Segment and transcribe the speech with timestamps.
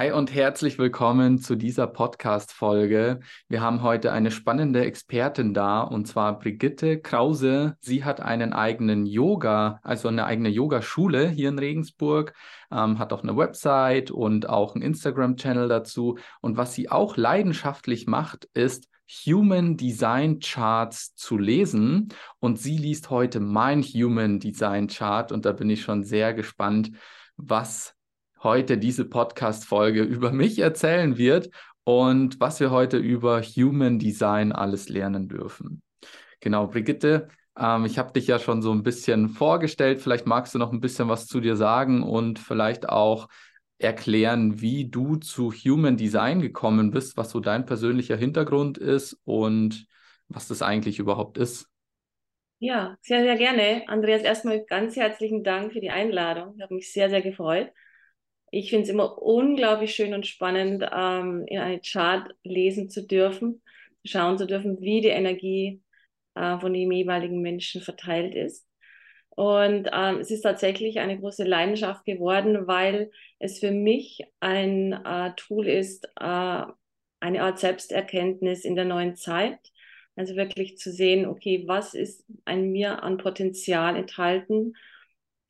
[0.00, 3.20] Hi und herzlich willkommen zu dieser Podcast-Folge.
[3.48, 7.76] Wir haben heute eine spannende Expertin da und zwar Brigitte Krause.
[7.82, 12.32] Sie hat einen eigenen Yoga, also eine eigene Yogaschule hier in Regensburg,
[12.72, 16.16] ähm, hat auch eine Website und auch einen Instagram-Channel dazu.
[16.40, 18.88] Und was sie auch leidenschaftlich macht, ist
[19.26, 22.08] Human Design Charts zu lesen.
[22.38, 26.90] Und sie liest heute mein Human Design Chart und da bin ich schon sehr gespannt,
[27.36, 27.99] was
[28.42, 31.50] heute diese Podcast-Folge über mich erzählen wird
[31.84, 35.82] und was wir heute über Human Design alles lernen dürfen.
[36.40, 40.00] Genau, Brigitte, ähm, ich habe dich ja schon so ein bisschen vorgestellt.
[40.00, 43.28] Vielleicht magst du noch ein bisschen was zu dir sagen und vielleicht auch
[43.78, 49.86] erklären, wie du zu Human Design gekommen bist, was so dein persönlicher Hintergrund ist und
[50.28, 51.66] was das eigentlich überhaupt ist.
[52.58, 53.84] Ja, sehr, sehr gerne.
[53.88, 56.54] Andreas, erstmal ganz herzlichen Dank für die Einladung.
[56.56, 57.72] Ich habe mich sehr, sehr gefreut.
[58.50, 63.62] Ich finde es immer unglaublich schön und spannend, ähm, in eine Chart lesen zu dürfen,
[64.04, 65.82] schauen zu dürfen, wie die Energie
[66.34, 68.66] äh, von dem jeweiligen Menschen verteilt ist.
[69.30, 75.32] Und ähm, es ist tatsächlich eine große Leidenschaft geworden, weil es für mich ein äh,
[75.36, 76.64] Tool ist, äh,
[77.20, 79.58] eine Art Selbsterkenntnis in der neuen Zeit.
[80.16, 84.74] Also wirklich zu sehen, okay, was ist an mir an Potenzial enthalten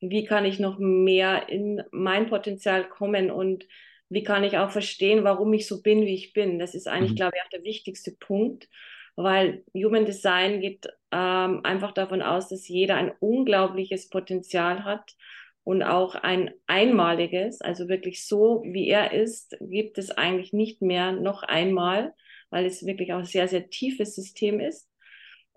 [0.01, 3.65] wie kann ich noch mehr in mein Potenzial kommen und
[4.09, 6.59] wie kann ich auch verstehen, warum ich so bin, wie ich bin.
[6.59, 7.15] Das ist eigentlich, mhm.
[7.15, 8.67] glaube ich, auch der wichtigste Punkt,
[9.15, 15.15] weil Human Design geht ähm, einfach davon aus, dass jeder ein unglaubliches Potenzial hat
[15.63, 21.11] und auch ein einmaliges, also wirklich so, wie er ist, gibt es eigentlich nicht mehr
[21.11, 22.13] noch einmal,
[22.49, 24.89] weil es wirklich auch ein sehr, sehr tiefes System ist.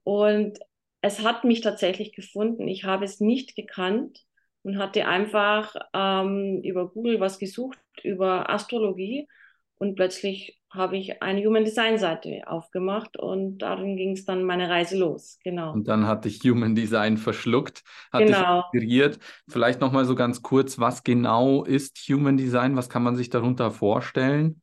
[0.05, 0.59] Und
[1.01, 2.69] es hat mich tatsächlich gefunden.
[2.69, 4.25] Ich habe es nicht gekannt
[4.65, 9.29] und hatte einfach ähm, über Google was gesucht, über Astrologie
[9.77, 14.69] und plötzlich habe ich eine Human Design Seite aufgemacht und darin ging es dann meine
[14.69, 15.39] Reise los.
[15.45, 15.73] Genau.
[15.73, 18.39] Und dann hat dich Human Design verschluckt, hat genau.
[18.39, 19.19] dich inspiriert.
[19.49, 22.77] Vielleicht nochmal so ganz kurz, was genau ist Human Design?
[22.77, 24.61] Was kann man sich darunter vorstellen?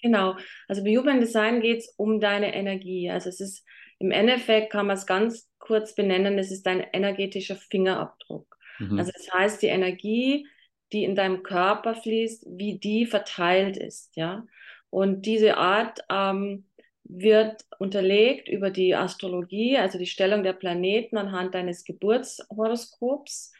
[0.00, 3.10] Genau, also bei Human Design geht es um deine Energie.
[3.10, 3.66] Also es ist
[3.98, 8.56] im Endeffekt kann man es ganz kurz benennen, es ist dein energetischer Fingerabdruck.
[8.80, 8.98] Mhm.
[8.98, 10.46] Also das heißt, die Energie,
[10.92, 14.44] die in deinem Körper fließt, wie die verteilt ist, ja.
[14.90, 16.64] Und diese Art ähm,
[17.04, 23.52] wird unterlegt über die Astrologie, also die Stellung der Planeten anhand deines Geburtshoroskops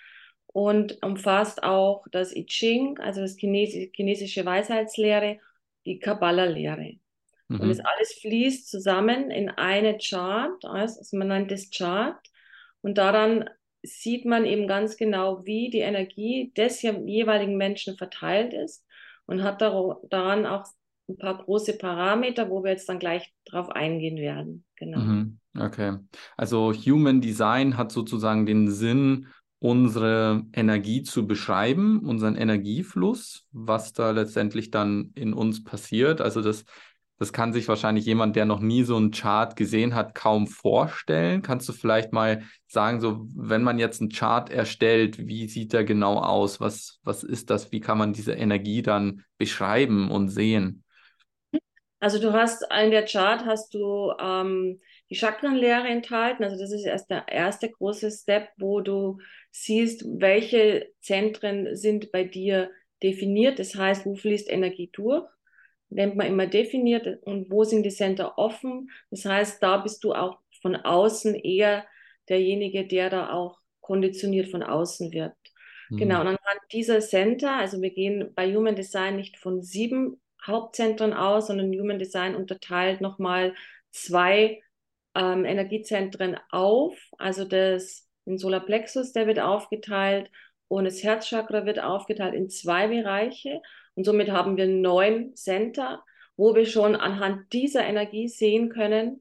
[0.46, 5.38] und umfasst auch das I Ching, also das chinesische, chinesische Weisheitslehre,
[5.86, 6.96] die Kabbalah-Lehre.
[7.48, 7.60] Mhm.
[7.60, 12.18] Und das alles fließt zusammen in eine Chart, also man nennt es Chart.
[12.82, 13.48] Und daran
[13.82, 18.84] sieht man eben ganz genau, wie die Energie des jeweiligen Menschen verteilt ist
[19.26, 20.66] und hat daran auch
[21.08, 24.64] ein paar große Parameter, wo wir jetzt dann gleich drauf eingehen werden.
[24.76, 24.98] Genau.
[24.98, 25.38] Mhm.
[25.58, 25.96] Okay.
[26.36, 29.26] Also Human Design hat sozusagen den Sinn,
[29.58, 36.20] unsere Energie zu beschreiben, unseren Energiefluss, was da letztendlich dann in uns passiert.
[36.20, 36.64] Also das
[37.20, 41.42] das kann sich wahrscheinlich jemand, der noch nie so einen Chart gesehen hat, kaum vorstellen.
[41.42, 45.84] Kannst du vielleicht mal sagen, so wenn man jetzt einen Chart erstellt, wie sieht der
[45.84, 46.60] genau aus?
[46.60, 47.72] Was, was ist das?
[47.72, 50.82] Wie kann man diese Energie dann beschreiben und sehen?
[51.98, 56.42] Also du hast in der Chart hast du ähm, die Chakrenlehre enthalten.
[56.42, 59.18] Also das ist erst der erste große Step, wo du
[59.50, 62.70] siehst, welche Zentren sind bei dir
[63.02, 63.58] definiert.
[63.58, 65.28] Das heißt, wo fließt Energie durch
[65.90, 68.90] nennt man immer definiert und wo sind die Center offen.
[69.10, 71.84] Das heißt, da bist du auch von außen eher
[72.28, 75.34] derjenige, der da auch konditioniert von außen wird.
[75.90, 75.96] Mhm.
[75.96, 81.12] Genau, und anhand dieser Center, also wir gehen bei Human Design nicht von sieben Hauptzentren
[81.12, 83.54] aus, sondern Human Design unterteilt nochmal
[83.90, 84.62] zwei
[85.14, 86.96] ähm, Energiezentren auf.
[87.18, 90.30] Also das, den Solarplexus, der wird aufgeteilt
[90.70, 93.60] und das Herzchakra wird aufgeteilt in zwei Bereiche.
[93.96, 96.04] Und somit haben wir neun Center,
[96.36, 99.20] wo wir schon anhand dieser Energie sehen können,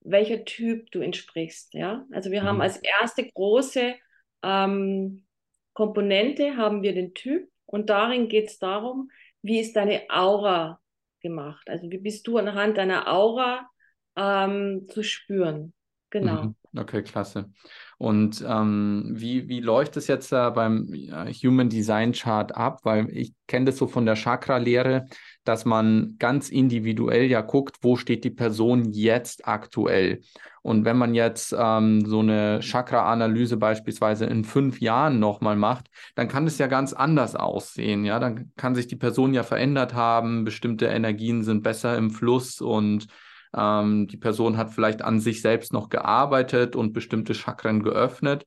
[0.00, 1.74] welcher Typ du entsprichst.
[1.74, 2.06] Ja?
[2.12, 2.46] Also wir mhm.
[2.46, 3.96] haben als erste große
[4.44, 5.26] ähm,
[5.72, 9.10] Komponente haben wir den Typ und darin geht es darum,
[9.42, 10.80] wie ist deine Aura
[11.20, 11.68] gemacht?
[11.68, 13.68] Also wie bist du anhand deiner Aura
[14.14, 15.74] ähm, zu spüren?
[16.10, 16.44] Genau.
[16.44, 16.57] Mhm.
[16.76, 17.50] Okay, klasse.
[17.96, 22.80] Und ähm, wie, wie läuft es jetzt äh, beim äh, Human Design Chart ab?
[22.84, 25.06] Weil ich kenne das so von der Chakra-Lehre,
[25.44, 30.20] dass man ganz individuell ja guckt, wo steht die Person jetzt aktuell.
[30.60, 36.28] Und wenn man jetzt ähm, so eine Chakra-Analyse beispielsweise in fünf Jahren nochmal macht, dann
[36.28, 38.04] kann es ja ganz anders aussehen.
[38.04, 42.60] Ja, dann kann sich die Person ja verändert haben, bestimmte Energien sind besser im Fluss
[42.60, 43.08] und
[43.56, 48.46] ähm, die Person hat vielleicht an sich selbst noch gearbeitet und bestimmte Chakren geöffnet.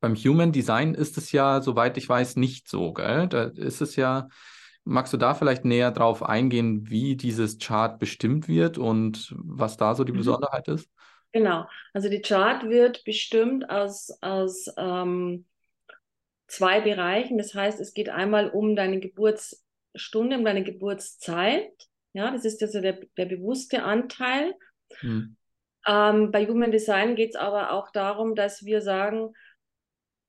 [0.00, 3.28] Beim Human Design ist es ja, soweit ich weiß, nicht so, gell?
[3.28, 4.28] Da ist es ja,
[4.84, 9.94] magst du da vielleicht näher drauf eingehen, wie dieses Chart bestimmt wird und was da
[9.94, 10.18] so die mhm.
[10.18, 10.88] Besonderheit ist?
[11.32, 15.44] Genau, also die Chart wird bestimmt aus, aus ähm,
[16.48, 17.38] zwei Bereichen.
[17.38, 21.70] Das heißt, es geht einmal um deine Geburtsstunde, um deine Geburtszeit
[22.12, 24.54] ja, das ist also der, der bewusste Anteil.
[25.00, 25.36] Hm.
[25.86, 29.32] Ähm, bei Human Design geht es aber auch darum, dass wir sagen,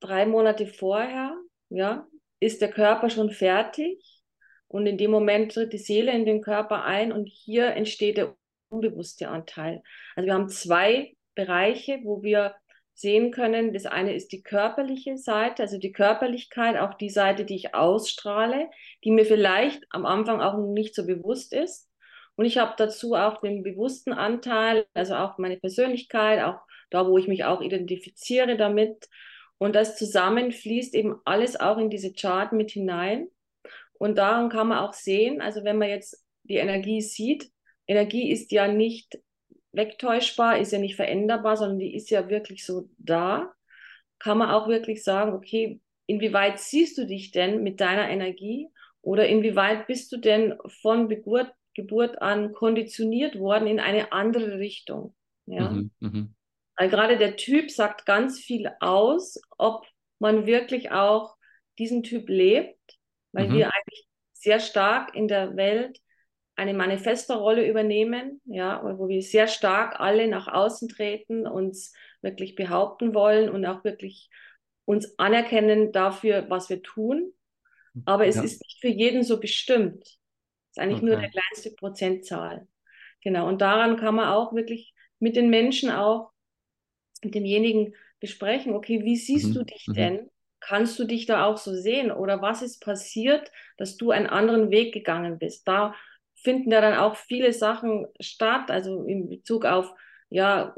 [0.00, 1.36] drei Monate vorher,
[1.68, 2.06] ja,
[2.40, 4.22] ist der Körper schon fertig
[4.68, 8.34] und in dem Moment tritt die Seele in den Körper ein und hier entsteht der
[8.68, 9.82] unbewusste Anteil.
[10.16, 12.54] Also wir haben zwei Bereiche, wo wir
[12.94, 13.72] sehen können.
[13.72, 18.70] Das eine ist die körperliche Seite, also die Körperlichkeit, auch die Seite, die ich ausstrahle,
[19.04, 21.88] die mir vielleicht am Anfang auch nicht so bewusst ist.
[22.36, 26.60] Und ich habe dazu auch den bewussten Anteil, also auch meine Persönlichkeit, auch
[26.90, 29.08] da, wo ich mich auch identifiziere damit.
[29.58, 33.28] Und das zusammen fließt eben alles auch in diese Chart mit hinein.
[33.94, 37.50] Und daran kann man auch sehen, also wenn man jetzt die Energie sieht,
[37.86, 39.18] Energie ist ja nicht
[39.72, 43.52] wegtäuschbar, ist ja nicht veränderbar, sondern die ist ja wirklich so da,
[44.18, 48.68] kann man auch wirklich sagen, okay, inwieweit siehst du dich denn mit deiner Energie
[49.00, 55.14] oder inwieweit bist du denn von Geburt, Geburt an konditioniert worden in eine andere Richtung?
[55.46, 55.70] Ja?
[55.70, 56.26] Mhm, mh.
[56.76, 59.86] Weil gerade der Typ sagt ganz viel aus, ob
[60.18, 61.36] man wirklich auch
[61.78, 62.78] diesen Typ lebt,
[63.32, 63.54] weil mhm.
[63.54, 66.00] wir eigentlich sehr stark in der Welt
[66.56, 73.14] eine Manifestorrolle übernehmen, ja, wo wir sehr stark alle nach außen treten, uns wirklich behaupten
[73.14, 74.30] wollen und auch wirklich
[74.84, 77.32] uns anerkennen dafür, was wir tun.
[78.04, 78.42] Aber es ja.
[78.42, 80.02] ist nicht für jeden so bestimmt.
[80.02, 81.06] Es ist eigentlich okay.
[81.06, 82.66] nur der kleinste Prozentzahl.
[83.22, 83.48] Genau.
[83.48, 86.32] Und daran kann man auch wirklich mit den Menschen auch,
[87.22, 89.54] mit demjenigen besprechen, okay, wie siehst mhm.
[89.54, 89.94] du dich mhm.
[89.94, 90.30] denn?
[90.60, 92.12] Kannst du dich da auch so sehen?
[92.12, 95.66] Oder was ist passiert, dass du einen anderen Weg gegangen bist?
[95.66, 95.94] Da
[96.42, 99.92] finden da dann auch viele Sachen statt, also in Bezug auf,
[100.28, 100.74] ja,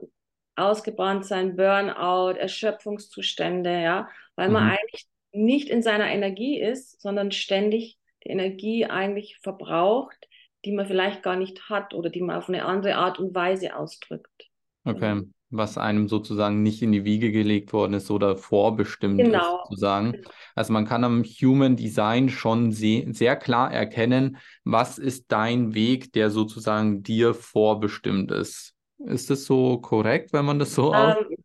[0.57, 4.71] ausgebrannt sein, Burnout, Erschöpfungszustände, ja, weil man mhm.
[4.71, 10.29] eigentlich nicht in seiner Energie ist, sondern ständig die Energie eigentlich verbraucht,
[10.65, 13.77] die man vielleicht gar nicht hat oder die man auf eine andere Art und Weise
[13.77, 14.49] ausdrückt.
[14.85, 15.23] Okay.
[15.55, 19.39] Genau was einem sozusagen nicht in die Wiege gelegt worden ist oder vorbestimmt genau.
[19.39, 20.23] ist, sozusagen.
[20.55, 26.13] Also man kann am Human Design schon sehr, sehr klar erkennen, was ist dein Weg,
[26.13, 28.75] der sozusagen dir vorbestimmt ist.
[28.99, 31.43] Ist das so korrekt, wenn man das so ähm, ausdrückt?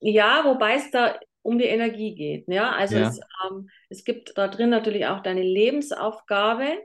[0.00, 2.44] Ja, wobei es da um die Energie geht.
[2.48, 3.08] Ja, also ja.
[3.08, 6.78] Es, ähm, es gibt da drin natürlich auch deine Lebensaufgabe.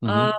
[0.00, 0.08] Mhm.
[0.08, 0.32] Ähm,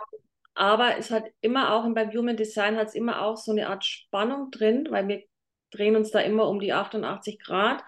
[0.53, 3.69] aber es hat immer auch, und beim Human Design hat es immer auch so eine
[3.69, 5.23] Art Spannung drin, weil wir
[5.71, 7.83] drehen uns da immer um die 88 Grad,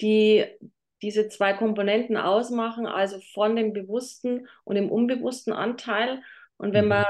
[0.00, 0.44] die
[1.02, 6.22] diese zwei Komponenten ausmachen, also von dem bewussten und dem unbewussten Anteil.
[6.56, 6.90] Und wenn mhm.
[6.90, 7.04] man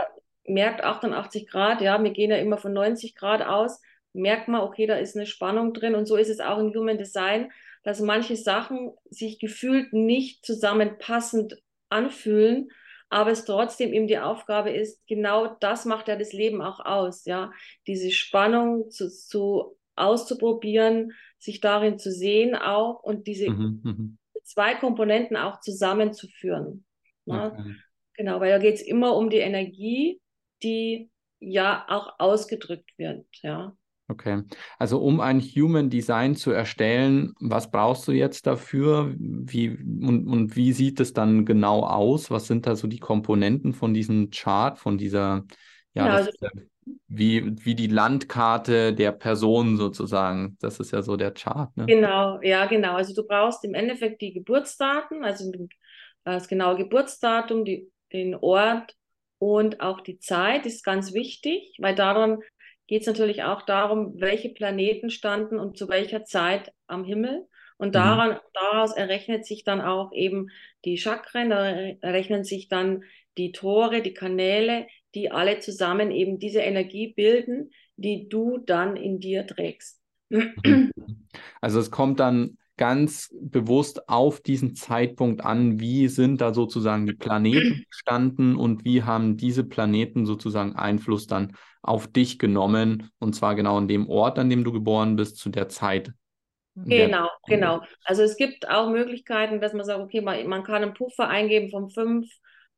[0.47, 3.81] merkt 88 Grad, ja, wir gehen ja immer von 90 Grad aus,
[4.12, 5.94] merkt man, okay, da ist eine Spannung drin.
[5.94, 11.62] Und so ist es auch im Human Design, dass manche Sachen sich gefühlt nicht zusammenpassend
[11.88, 12.70] anfühlen,
[13.11, 17.27] aber es trotzdem eben die Aufgabe ist, genau das macht ja das Leben auch aus,
[17.27, 17.53] ja,
[17.87, 24.19] diese Spannung zu, zu auszuprobieren, sich darin zu sehen auch und diese mhm, mhm.
[24.43, 26.84] zwei Komponenten auch zusammenzuführen.
[27.27, 27.53] Ne?
[27.53, 27.74] Okay.
[28.17, 30.20] Genau, weil da geht es immer um die Energie,
[30.63, 31.10] die
[31.41, 33.77] ja auch ausgedrückt wird, ja.
[34.06, 34.43] Okay,
[34.79, 39.15] also um ein Human Design zu erstellen, was brauchst du jetzt dafür?
[39.19, 42.31] Wie, und, und wie sieht es dann genau aus?
[42.31, 45.44] Was sind da so die Komponenten von diesem Chart, von dieser,
[45.94, 46.31] ja, ja also,
[47.08, 50.56] wie, wie die Landkarte der Person sozusagen.
[50.60, 51.76] Das ist ja so der Chart.
[51.76, 51.86] Ne?
[51.86, 52.94] Genau, ja, genau.
[52.94, 55.50] Also du brauchst im Endeffekt die Geburtsdaten, also
[56.24, 58.94] das genaue Geburtsdatum, die, den Ort
[59.38, 62.38] und auch die Zeit ist ganz wichtig, weil daran
[62.86, 67.46] geht es natürlich auch darum, welche Planeten standen und zu welcher Zeit am Himmel.
[67.76, 67.93] Und mhm.
[67.93, 68.38] daran, mhm.
[68.53, 70.48] daraus errechnet sich dann auch eben
[70.84, 73.05] die Chakren, da errechnen sich dann
[73.36, 79.21] die Tore, die Kanäle, die alle zusammen eben diese Energie bilden, die du dann in
[79.21, 80.01] dir trägst.
[81.61, 87.15] Also es kommt dann ganz bewusst auf diesen Zeitpunkt an, wie sind da sozusagen die
[87.15, 93.55] Planeten gestanden und wie haben diese Planeten sozusagen Einfluss dann auf dich genommen und zwar
[93.55, 96.13] genau an dem Ort, an dem du geboren bist, zu der Zeit.
[96.77, 97.83] Genau, genau.
[98.05, 101.71] Also es gibt auch Möglichkeiten, dass man sagt, okay, man, man kann einen Puffer eingeben
[101.71, 102.27] von 5,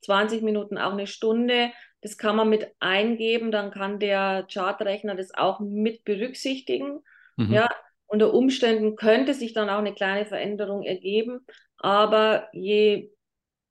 [0.02, 1.70] 20 Minuten, auch eine Stunde.
[2.02, 7.00] Das kann man mit eingeben, dann kann der Chartrechner das auch mit berücksichtigen.
[7.36, 7.54] Mhm.
[7.54, 7.68] Ja,
[8.06, 11.40] unter Umständen könnte sich dann auch eine kleine Veränderung ergeben,
[11.78, 13.10] aber je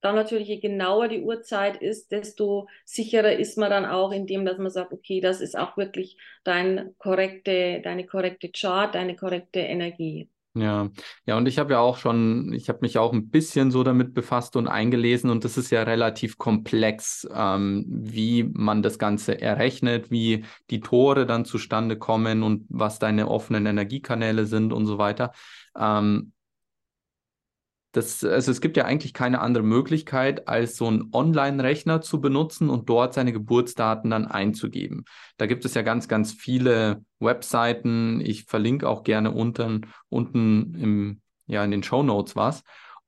[0.01, 4.59] dann natürlich, je genauer die Uhrzeit ist, desto sicherer ist man dann auch, indem dass
[4.59, 10.29] man sagt, okay, das ist auch wirklich dein korrekte, deine korrekte Chart, deine korrekte Energie.
[10.57, 10.89] Ja,
[11.25, 14.13] ja, und ich habe ja auch schon, ich habe mich auch ein bisschen so damit
[14.13, 20.11] befasst und eingelesen und das ist ja relativ komplex, ähm, wie man das Ganze errechnet,
[20.11, 25.33] wie die Tore dann zustande kommen und was deine offenen Energiekanäle sind und so weiter.
[25.77, 26.31] Ähm,
[27.95, 32.69] das, also es gibt ja eigentlich keine andere Möglichkeit, als so einen Online-Rechner zu benutzen
[32.69, 35.05] und dort seine Geburtsdaten dann einzugeben.
[35.37, 38.19] Da gibt es ja ganz, ganz viele Webseiten.
[38.19, 42.63] Ich verlinke auch gerne unten, unten im, ja, in den Show Notes was.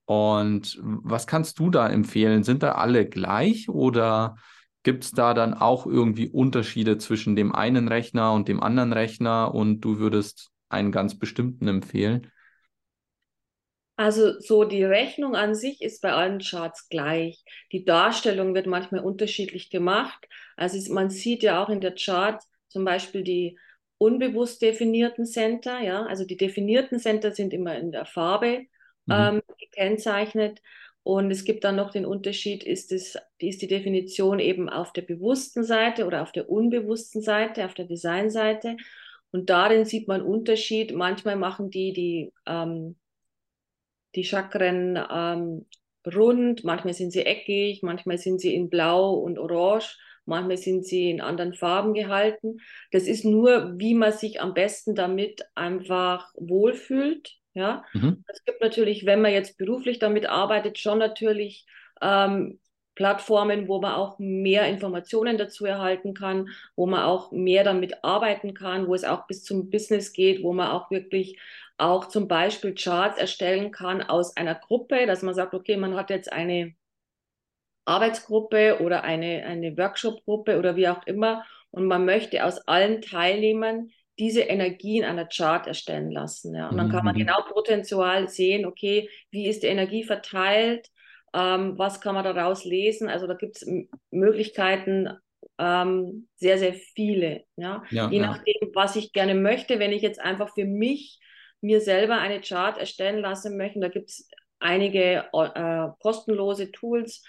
[0.06, 2.44] Und was kannst du da empfehlen?
[2.44, 4.38] Sind da alle gleich oder
[4.84, 9.53] gibt es da dann auch irgendwie Unterschiede zwischen dem einen Rechner und dem anderen Rechner
[9.53, 12.32] und du würdest einen ganz bestimmten empfehlen?
[13.98, 17.44] Also so die Rechnung an sich ist bei allen Charts gleich.
[17.72, 20.27] Die Darstellung wird manchmal unterschiedlich gemacht.
[20.56, 23.58] Also man sieht ja auch in der Chart zum Beispiel die
[23.98, 25.80] unbewusst definierten Center.
[25.80, 28.68] Ja, also die definierten Center sind immer in der Farbe
[29.08, 29.13] mhm.
[29.13, 30.62] ähm, gekennzeichnet.
[31.01, 35.04] Und es gibt dann noch den Unterschied, ist, es, ist die Definition eben auf der
[35.04, 38.77] bewussten Seite oder auf der unbewussten Seite, auf der Designseite.
[39.32, 40.94] Und darin sieht man Unterschied.
[40.94, 42.96] Manchmal machen die die ähm,
[44.17, 45.65] die Chakren ähm,
[46.05, 51.12] rund, manchmal sind sie eckig, manchmal sind sie in Blau und Orange, manchmal sind sie
[51.12, 52.57] in anderen Farben gehalten.
[52.91, 57.36] Das ist nur, wie man sich am besten damit einfach wohlfühlt.
[57.53, 58.24] Ja, mhm.
[58.27, 61.65] es gibt natürlich, wenn man jetzt beruflich damit arbeitet, schon natürlich
[62.01, 62.59] ähm,
[62.93, 68.55] Plattformen, wo man auch mehr Informationen dazu erhalten kann, wo man auch mehr damit arbeiten
[68.55, 71.39] kann, wo es auch bis zum Business geht, wo man auch wirklich
[71.77, 76.10] auch zum Beispiel Charts erstellen kann aus einer Gruppe, dass man sagt, okay, man hat
[76.10, 76.74] jetzt eine
[77.86, 83.91] Arbeitsgruppe oder eine, eine Workshop-Gruppe oder wie auch immer und man möchte aus allen Teilnehmern
[84.19, 86.55] diese Energie in einer Chart erstellen lassen.
[86.55, 86.69] Ja.
[86.69, 87.19] Und dann kann man mhm.
[87.19, 90.89] genau Potenzial sehen, okay, wie ist die Energie verteilt,
[91.34, 93.10] ähm, was kann man daraus lesen.
[93.10, 93.72] Also da gibt es
[94.10, 95.10] Möglichkeiten,
[95.60, 97.43] ähm, sehr, sehr viele.
[97.57, 97.84] Ja?
[97.91, 98.27] ja Je ja.
[98.27, 101.19] nachdem, was ich gerne möchte, wenn ich jetzt einfach für mich
[101.62, 107.24] mir selber eine Chart erstellen lassen möchten, da gibt es einige äh, kostenlose Tools.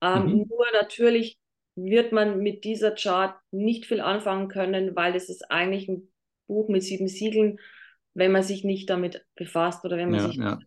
[0.00, 0.46] Ähm, mhm.
[0.48, 1.38] Nur natürlich
[1.76, 6.08] wird man mit dieser Chart nicht viel anfangen können, weil es ist eigentlich ein
[6.46, 7.58] Buch mit sieben Siegeln,
[8.14, 10.58] wenn man sich nicht damit befasst oder wenn man ja, sich ja.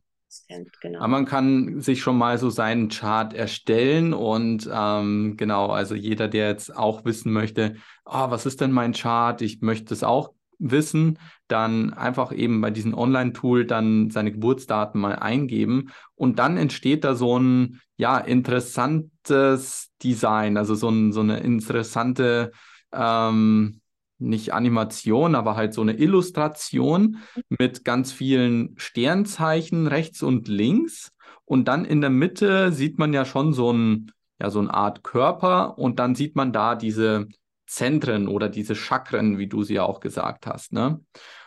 [0.50, 1.00] Kennt, genau.
[1.00, 6.28] Aber man kann sich schon mal so seinen Chart erstellen und ähm, genau, also jeder,
[6.28, 9.42] der jetzt auch wissen möchte, oh, was ist denn mein Chart?
[9.42, 15.16] Ich möchte es auch wissen, dann einfach eben bei diesem Online-Tool dann seine Geburtsdaten mal
[15.16, 21.40] eingeben und dann entsteht da so ein ja interessantes Design, also so, ein, so eine
[21.40, 22.52] interessante
[22.92, 23.82] ähm,
[24.20, 27.18] nicht Animation, aber halt so eine Illustration
[27.50, 31.12] mit ganz vielen Sternzeichen rechts und links.
[31.46, 34.12] Und dann in der Mitte sieht man ja schon so ein,
[34.42, 37.28] ja, so eine Art Körper und dann sieht man da diese
[37.68, 40.74] Zentren oder diese Chakren, wie du sie ja auch gesagt hast.
[40.74, 41.02] Ne?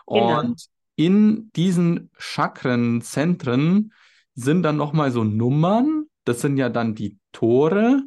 [0.06, 0.40] Genau.
[0.40, 3.92] Und in diesen Chakrenzentren
[4.34, 8.02] sind dann nochmal so Nummern, das sind ja dann die Tore.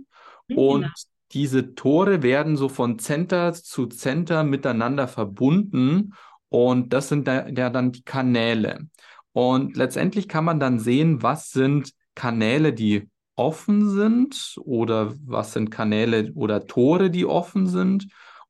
[0.48, 0.94] Mhm, und genau.
[1.32, 6.14] diese Tore werden so von Center zu Center miteinander verbunden.
[6.50, 8.88] Und das sind ja da dann die Kanäle.
[9.32, 15.70] Und letztendlich kann man dann sehen, was sind Kanäle, die offen sind oder was sind
[15.72, 18.08] Kanäle oder Tore, die offen sind.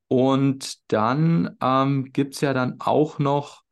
[0.07, 3.63] Und dann ähm, gibt es ja dann auch noch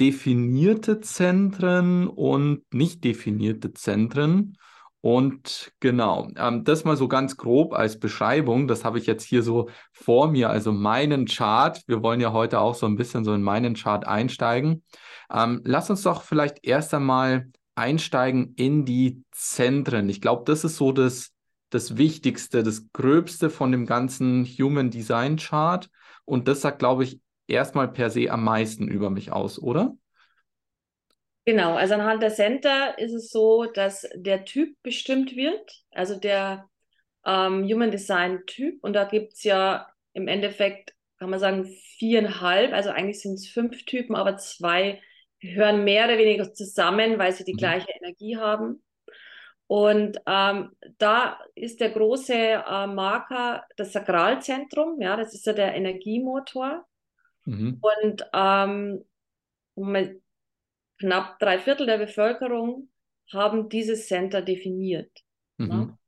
[0.00, 4.56] definierte Zentren und nicht definierte Zentren.
[5.00, 8.66] Und genau, ähm, das mal so ganz grob als Beschreibung.
[8.66, 11.80] Das habe ich jetzt hier so vor mir, also meinen Chart.
[11.86, 14.82] Wir wollen ja heute auch so ein bisschen so in meinen Chart einsteigen.
[15.32, 17.46] Ähm, lass uns doch vielleicht erst einmal
[17.76, 20.08] einsteigen in die Zentren.
[20.08, 21.32] Ich glaube, das ist so das,
[21.70, 25.88] das Wichtigste, das Gröbste von dem ganzen Human Design Chart.
[26.24, 29.96] Und das sagt, glaube ich, erstmal per se am meisten über mich aus, oder?
[31.44, 36.68] Genau, also anhand der Center ist es so, dass der Typ bestimmt wird, also der
[37.24, 38.82] ähm, Human Design Typ.
[38.82, 41.66] Und da gibt es ja im Endeffekt, kann man sagen,
[41.98, 45.00] viereinhalb, also eigentlich sind es fünf Typen, aber zwei
[45.48, 47.58] gehören mehr oder weniger zusammen, weil sie die mhm.
[47.58, 48.82] gleiche Energie haben.
[49.68, 55.74] Und ähm, da ist der große äh, Marker das Sakralzentrum, ja, das ist ja der
[55.74, 56.86] Energiemotor.
[57.44, 57.80] Mhm.
[57.80, 59.04] Und ähm,
[60.98, 62.88] knapp drei Viertel der Bevölkerung
[63.32, 65.10] haben dieses Center definiert.
[65.58, 65.68] Mhm.
[65.68, 65.98] Ne?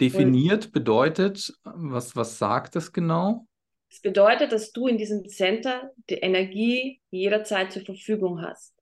[0.00, 3.46] Definiert Und bedeutet, was, was sagt das genau?
[3.90, 8.79] Es bedeutet, dass du in diesem Center die Energie jederzeit zur Verfügung hast.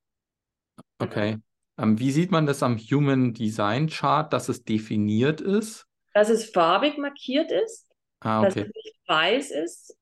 [0.99, 1.39] Okay.
[1.79, 5.87] Ähm, wie sieht man das am Human Design Chart, dass es definiert ist?
[6.15, 7.89] Dass es farbig markiert ist,
[8.21, 8.47] ah, okay.
[8.47, 9.97] dass es nicht weiß ist.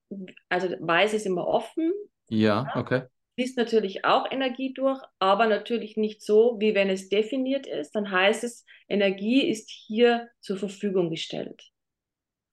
[0.48, 1.92] Also weiß ist immer offen.
[2.28, 2.80] Ja, ja.
[2.80, 3.02] okay
[3.36, 7.94] fließt natürlich auch Energie durch, aber natürlich nicht so, wie wenn es definiert ist.
[7.94, 11.70] Dann heißt es, Energie ist hier zur Verfügung gestellt.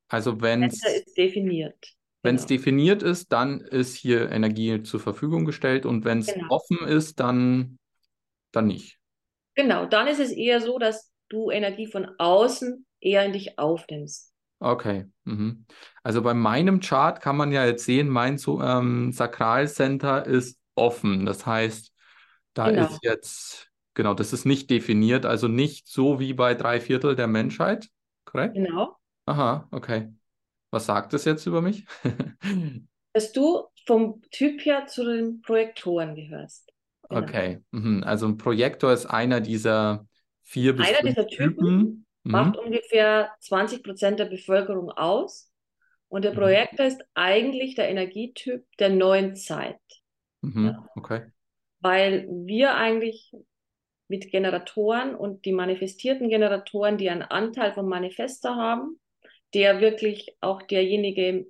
[0.10, 0.82] Also wenn es
[1.18, 1.96] definiert.
[2.22, 2.60] Wenn es genau.
[2.60, 6.48] definiert ist, dann ist hier Energie zur Verfügung gestellt und wenn es genau.
[6.50, 7.78] offen ist, dann,
[8.56, 8.98] dann nicht.
[9.56, 14.34] Genau, dann ist es eher so, dass du Energie von außen eher in dich aufnimmst.
[14.60, 15.06] Okay.
[15.26, 15.66] Mhm.
[16.04, 21.26] Also bei meinem Chart kann man ja jetzt sehen, mein ähm, Sakralcenter ist offen.
[21.26, 21.92] Das heißt,
[22.54, 22.86] da genau.
[22.86, 27.28] ist jetzt, genau, das ist nicht definiert, also nicht so wie bei drei Viertel der
[27.28, 27.90] Menschheit,
[28.26, 28.56] korrekt?
[28.56, 28.96] Genau.
[29.26, 30.14] Aha, okay.
[30.72, 31.86] Was sagt das jetzt über mich?
[33.14, 36.73] Dass du vom Typ her zu den Projektoren gehörst.
[37.16, 38.04] Okay, mhm.
[38.04, 40.08] also ein Projektor ist einer dieser
[40.44, 41.56] vier bis einer dieser Typen.
[41.56, 42.06] Typen.
[42.24, 42.32] Mhm.
[42.32, 45.52] Macht ungefähr 20 Prozent der Bevölkerung aus.
[46.08, 46.38] Und der mhm.
[46.38, 49.80] Projektor ist eigentlich der Energietyp der neuen Zeit.
[50.42, 50.88] Mhm, ja.
[50.96, 51.26] Okay.
[51.80, 53.34] Weil wir eigentlich
[54.08, 59.00] mit Generatoren und die manifestierten Generatoren, die einen Anteil vom Manifester haben,
[59.54, 61.48] der wirklich auch derjenige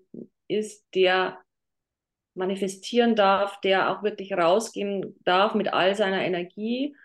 [0.47, 1.42] ist, der
[2.35, 6.95] manifestieren darf, der auch wirklich rausgehen darf mit all seiner Energie,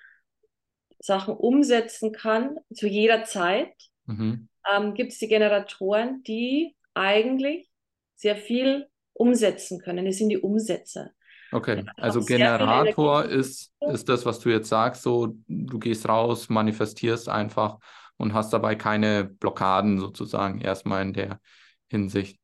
[1.00, 3.72] Sachen umsetzen kann zu jeder Zeit,
[4.06, 4.48] mhm.
[4.70, 7.68] ähm, gibt es die Generatoren, die eigentlich
[8.16, 10.06] sehr viel umsetzen können.
[10.06, 11.10] Es sind die Umsetzer.
[11.50, 17.28] Okay, also Generator ist, ist das, was du jetzt sagst, so du gehst raus, manifestierst
[17.28, 17.78] einfach
[18.18, 21.40] und hast dabei keine Blockaden sozusagen erstmal in der
[21.88, 22.38] Hinsicht.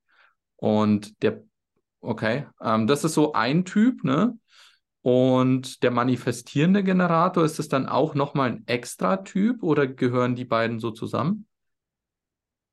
[0.56, 1.42] Und der,
[2.04, 4.38] okay, ähm, das ist so ein Typ, ne?
[5.02, 10.46] Und der manifestierende Generator, ist es dann auch nochmal ein extra Typ oder gehören die
[10.46, 11.46] beiden so zusammen?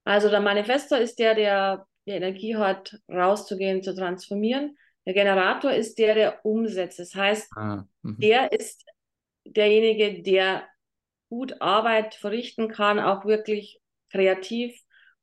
[0.05, 4.77] Also der Manifestor ist der, der die Energie hat, rauszugehen, zu transformieren.
[5.05, 6.99] Der Generator ist der, der umsetzt.
[6.99, 8.17] Das heißt, ah, mhm.
[8.19, 8.85] der ist
[9.45, 10.63] derjenige, der
[11.29, 14.79] gut Arbeit verrichten kann, auch wirklich kreativ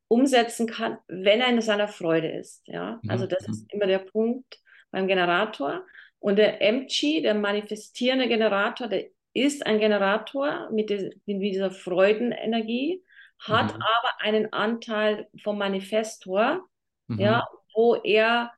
[0.09, 2.67] umsetzen kann, wenn er in seiner Freude ist.
[2.67, 3.11] Ja, mhm.
[3.11, 3.53] also das mhm.
[3.53, 4.59] ist immer der Punkt
[4.91, 5.85] beim Generator.
[6.19, 13.05] Und der MG, der manifestierende Generator, der ist ein Generator mit, dieser Freudenenergie,
[13.39, 13.83] hat mhm.
[13.83, 16.67] aber einen Anteil vom Manifestor,
[17.07, 17.21] mhm.
[17.21, 18.53] ja, wo er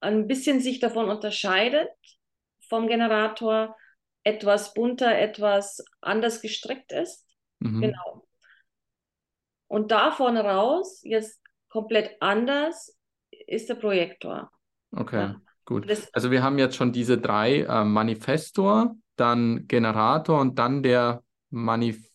[0.00, 1.88] ein bisschen sich davon unterscheidet
[2.68, 3.76] vom Generator,
[4.24, 7.24] etwas bunter, etwas anders gestrickt ist.
[7.60, 7.80] Mhm.
[7.80, 8.25] Genau.
[9.68, 12.96] Und davon raus, jetzt komplett anders,
[13.46, 14.50] ist der Projektor.
[14.92, 15.36] Okay, ja.
[15.64, 15.88] gut.
[15.90, 21.22] Das, also wir haben jetzt schon diese drei, äh, Manifestor, dann Generator und dann der
[21.50, 22.06] Manifestor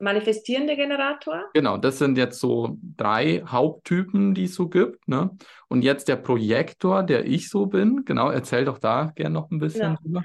[0.00, 1.44] manifestierende Generator.
[1.54, 5.08] Genau, das sind jetzt so drei Haupttypen, die es so gibt.
[5.08, 5.30] Ne?
[5.68, 8.04] Und jetzt der Projektor, der ich so bin.
[8.04, 10.00] Genau, erzähl doch da gerne noch ein bisschen genau.
[10.02, 10.22] drüber.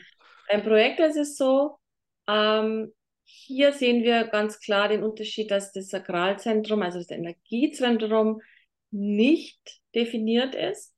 [0.50, 1.78] Ein Projektor ist es so,
[2.28, 2.92] ähm,
[3.30, 8.42] hier sehen wir ganz klar den Unterschied, dass das Sakralzentrum, also das Energiezentrum,
[8.90, 10.96] nicht definiert ist.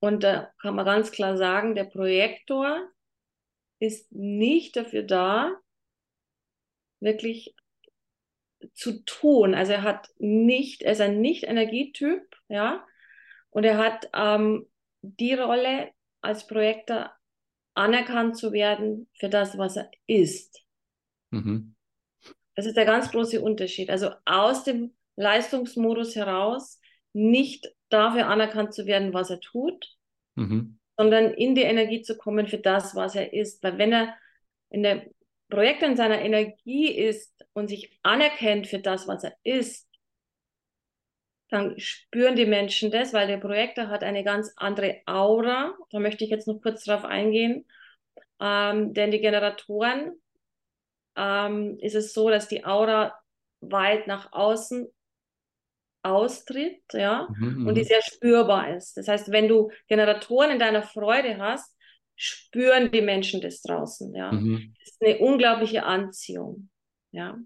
[0.00, 2.88] Und da kann man ganz klar sagen, der Projektor
[3.78, 5.56] ist nicht dafür da,
[7.00, 7.54] wirklich
[8.74, 9.54] zu tun.
[9.54, 12.86] Also er hat nicht, er ist ein Nicht-Energietyp, ja,
[13.48, 14.66] und er hat ähm,
[15.00, 17.14] die Rolle als Projektor
[17.74, 20.63] anerkannt zu werden für das, was er ist.
[21.34, 21.74] Mhm.
[22.54, 23.90] Das ist der ganz große Unterschied.
[23.90, 26.80] Also aus dem Leistungsmodus heraus
[27.12, 29.96] nicht dafür anerkannt zu werden, was er tut,
[30.34, 30.78] mhm.
[30.96, 33.62] sondern in die Energie zu kommen für das, was er ist.
[33.62, 34.16] Weil wenn er
[34.70, 35.06] in der
[35.48, 39.88] Projekt in seiner Energie ist und sich anerkennt für das, was er ist,
[41.50, 45.74] dann spüren die Menschen das, weil der Projektor hat eine ganz andere Aura.
[45.90, 47.66] Da möchte ich jetzt noch kurz drauf eingehen.
[48.40, 50.12] Ähm, denn die Generatoren
[51.16, 53.14] ähm, ist es so, dass die Aura
[53.60, 54.88] weit nach außen
[56.02, 57.86] austritt, ja, mhm, und die mhm.
[57.86, 58.96] sehr spürbar ist.
[58.96, 61.74] Das heißt, wenn du Generatoren in deiner Freude hast,
[62.14, 64.30] spüren die Menschen das draußen, ja.
[64.30, 64.74] Mhm.
[64.78, 66.68] Das ist eine unglaubliche Anziehung,
[67.10, 67.38] ja.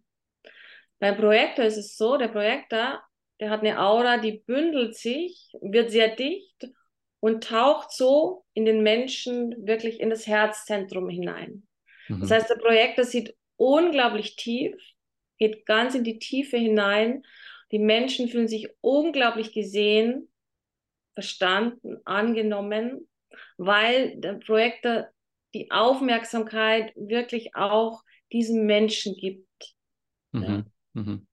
[0.98, 3.00] Beim Projektor ist es so, der Projektor,
[3.40, 6.68] der hat eine Aura, die bündelt sich, wird sehr dicht
[7.20, 11.68] und taucht so in den Menschen wirklich in das Herzzentrum hinein.
[12.08, 12.20] Mhm.
[12.20, 14.74] Das heißt, der Projektor sieht unglaublich tief,
[15.36, 17.24] geht ganz in die Tiefe hinein.
[17.70, 20.28] Die Menschen fühlen sich unglaublich gesehen,
[21.14, 23.08] verstanden, angenommen,
[23.56, 25.08] weil der Projektor
[25.54, 29.74] die Aufmerksamkeit wirklich auch diesem Menschen gibt.
[30.32, 30.42] Mhm.
[30.42, 30.64] Ja.
[30.94, 31.26] Mhm.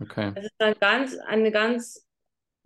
[0.00, 0.32] Okay.
[0.34, 2.06] Es ist eine ganz, eine ganz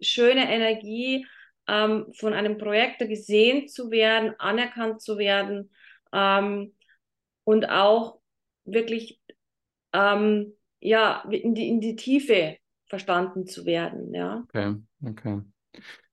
[0.01, 1.27] schöne Energie,
[1.69, 5.71] ähm, von einem Projektor gesehen zu werden, anerkannt zu werden
[6.13, 6.75] ähm,
[7.45, 8.21] und auch
[8.67, 9.21] wirklich
[9.93, 14.15] ähm, ja, in die, in die Tiefe verstanden zu werden.
[14.15, 14.45] Ja.
[14.49, 14.75] Okay,
[15.05, 15.41] okay.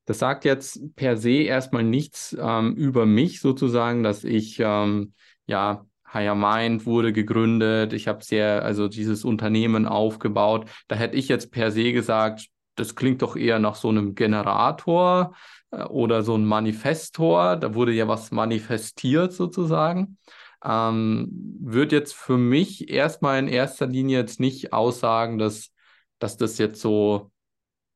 [0.06, 5.14] Das sagt jetzt per se erstmal nichts ähm, über mich sozusagen, dass ich ähm,
[5.46, 10.70] ja Higher Mind wurde gegründet, ich habe sehr, also dieses Unternehmen aufgebaut.
[10.88, 15.36] Da hätte ich jetzt per se gesagt, das klingt doch eher nach so einem Generator
[15.72, 17.56] äh, oder so ein Manifestor.
[17.56, 20.18] Da wurde ja was manifestiert sozusagen.
[20.64, 21.28] Ähm,
[21.62, 25.72] wird jetzt für mich erstmal in erster Linie jetzt nicht aussagen, dass,
[26.20, 27.32] dass das jetzt so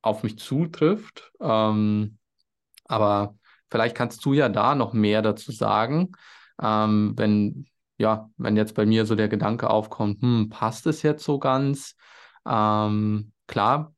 [0.02, 1.32] auf mich zutrifft.
[1.40, 2.18] Ähm,
[2.84, 3.36] aber
[3.70, 6.12] vielleicht kannst du ja da noch mehr dazu sagen,
[6.60, 7.66] ähm, wenn
[7.98, 11.96] ja, wenn jetzt bei mir so der Gedanke aufkommt, hm, passt es jetzt so ganz?
[12.46, 13.94] Ähm, klar,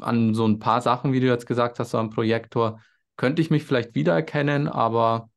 [0.00, 2.80] an so ein paar Sachen, wie du jetzt gesagt hast, so am Projektor,
[3.16, 5.30] könnte ich mich vielleicht wiedererkennen, aber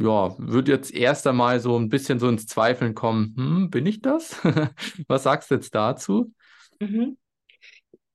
[0.00, 4.00] ja, würde jetzt erst einmal so ein bisschen so ins Zweifeln kommen, hm, bin ich
[4.00, 4.40] das?
[5.08, 6.32] Was sagst du jetzt dazu?
[6.80, 7.18] Mhm.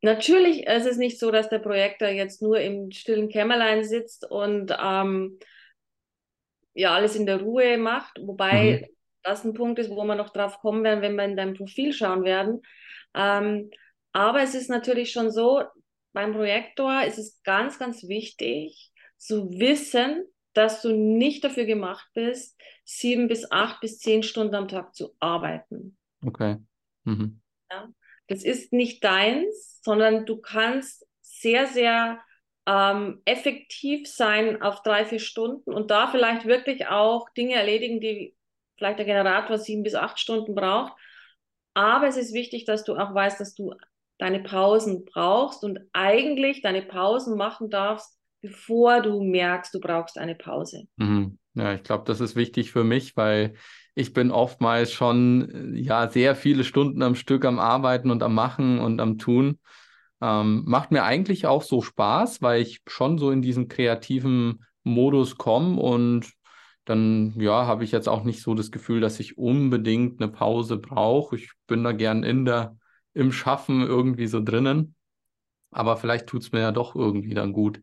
[0.02, 4.76] Natürlich ist es nicht so, dass der Projektor jetzt nur im stillen Kämmerlein sitzt und
[4.80, 5.40] ähm,
[6.74, 8.96] ja alles in der Ruhe macht, wobei mhm.
[9.24, 11.94] das ein Punkt ist, wo wir noch drauf kommen werden, wenn wir in dein Profil
[11.94, 12.62] schauen werden.
[13.16, 13.72] Ähm,
[14.12, 15.64] aber es ist natürlich schon so,
[16.14, 20.24] beim Projektor ist es ganz, ganz wichtig zu wissen,
[20.56, 25.16] dass du nicht dafür gemacht bist, sieben bis acht bis zehn Stunden am Tag zu
[25.20, 25.98] arbeiten.
[26.26, 26.58] Okay.
[27.04, 27.42] Mhm.
[27.72, 27.90] Ja,
[28.28, 32.20] das ist nicht deins, sondern du kannst sehr, sehr
[32.68, 38.36] ähm, effektiv sein auf drei, vier Stunden und da vielleicht wirklich auch Dinge erledigen, die
[38.78, 40.94] vielleicht der Generator sieben bis acht Stunden braucht.
[41.74, 43.76] Aber es ist wichtig, dass du auch weißt, dass du
[44.18, 48.15] deine Pausen brauchst und eigentlich deine Pausen machen darfst,
[48.46, 50.88] bevor du merkst, du brauchst eine Pause.
[50.98, 51.38] Mhm.
[51.56, 53.56] Ja, ich glaube, das ist wichtig für mich, weil
[53.96, 58.80] ich bin oftmals schon ja sehr viele Stunden am Stück am Arbeiten und am Machen
[58.80, 59.60] und am Tun.
[60.22, 65.38] Ähm, macht mir eigentlich auch so Spaß, weil ich schon so in diesen kreativen Modus
[65.38, 66.32] komme und
[66.84, 70.78] dann ja, habe ich jetzt auch nicht so das Gefühl, dass ich unbedingt eine Pause
[70.78, 71.36] brauche.
[71.36, 72.78] Ich bin da gern in der,
[73.14, 74.96] im Schaffen irgendwie so drinnen.
[75.72, 77.82] Aber vielleicht tut es mir ja doch irgendwie dann gut,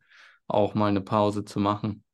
[0.53, 2.05] auch mal eine Pause zu machen.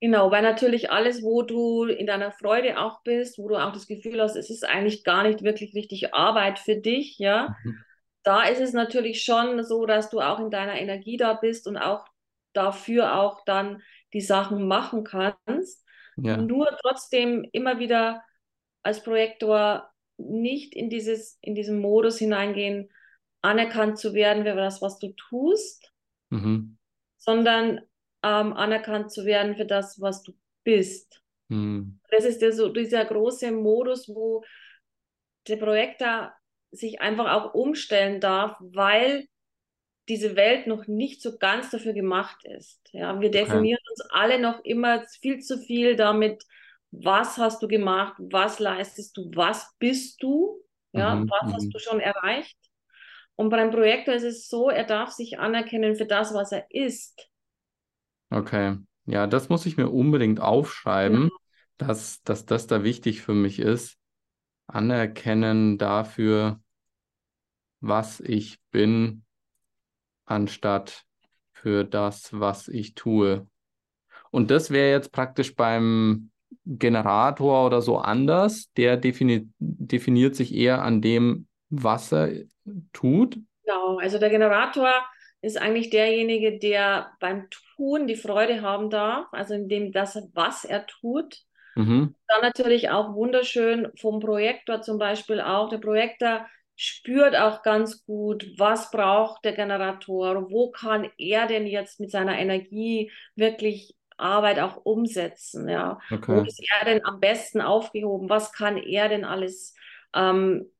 [0.00, 3.86] Genau, weil natürlich alles, wo du in deiner Freude auch bist, wo du auch das
[3.86, 7.78] Gefühl hast, es ist eigentlich gar nicht wirklich richtig Arbeit für dich, ja, mhm
[8.26, 11.76] da ist es natürlich schon so, dass du auch in deiner Energie da bist und
[11.76, 12.04] auch
[12.54, 15.86] dafür auch dann die Sachen machen kannst.
[16.16, 16.36] Ja.
[16.36, 18.24] Nur trotzdem immer wieder
[18.82, 22.90] als Projektor nicht in dieses, in diesen Modus hineingehen,
[23.42, 25.92] anerkannt zu werden für das, was du tust,
[26.30, 26.78] mhm.
[27.26, 27.80] Sondern
[28.22, 30.32] ähm, anerkannt zu werden für das, was du
[30.64, 31.22] bist.
[31.48, 32.00] Mhm.
[32.10, 34.44] Das ist der, so dieser große Modus, wo
[35.48, 36.32] der Projektor
[36.70, 39.26] sich einfach auch umstellen darf, weil
[40.08, 42.80] diese Welt noch nicht so ganz dafür gemacht ist.
[42.92, 43.90] Ja, wir definieren okay.
[43.90, 46.44] uns alle noch immer viel zu viel damit,
[46.92, 50.62] was hast du gemacht, was leistest du, was bist du,
[50.92, 51.70] ja, mhm, was hast mhm.
[51.70, 52.56] du schon erreicht.
[53.36, 57.28] Und beim Projektor ist es so, er darf sich anerkennen für das, was er ist.
[58.30, 61.30] Okay, ja, das muss ich mir unbedingt aufschreiben, mhm.
[61.76, 63.98] dass, dass das da wichtig für mich ist.
[64.66, 66.60] Anerkennen dafür,
[67.80, 69.24] was ich bin,
[70.24, 71.04] anstatt
[71.52, 73.46] für das, was ich tue.
[74.30, 76.30] Und das wäre jetzt praktisch beim
[76.64, 78.72] Generator oder so anders.
[78.76, 82.44] Der defini definiert sich eher an dem, was er
[82.92, 83.38] tut.
[83.64, 84.90] Genau, also der Generator
[85.42, 90.64] ist eigentlich derjenige, der beim Tun die Freude haben darf, also in dem das, was
[90.64, 91.38] er tut.
[91.74, 92.14] Mhm.
[92.26, 95.68] Dann natürlich auch wunderschön vom Projektor zum Beispiel auch.
[95.68, 102.00] Der Projektor spürt auch ganz gut, was braucht der Generator, wo kann er denn jetzt
[102.00, 105.98] mit seiner Energie wirklich Arbeit auch umsetzen, ja.
[106.10, 106.36] Okay.
[106.36, 108.30] Wo ist er denn am besten aufgehoben?
[108.30, 109.74] Was kann er denn alles
[110.14, 110.70] ähm,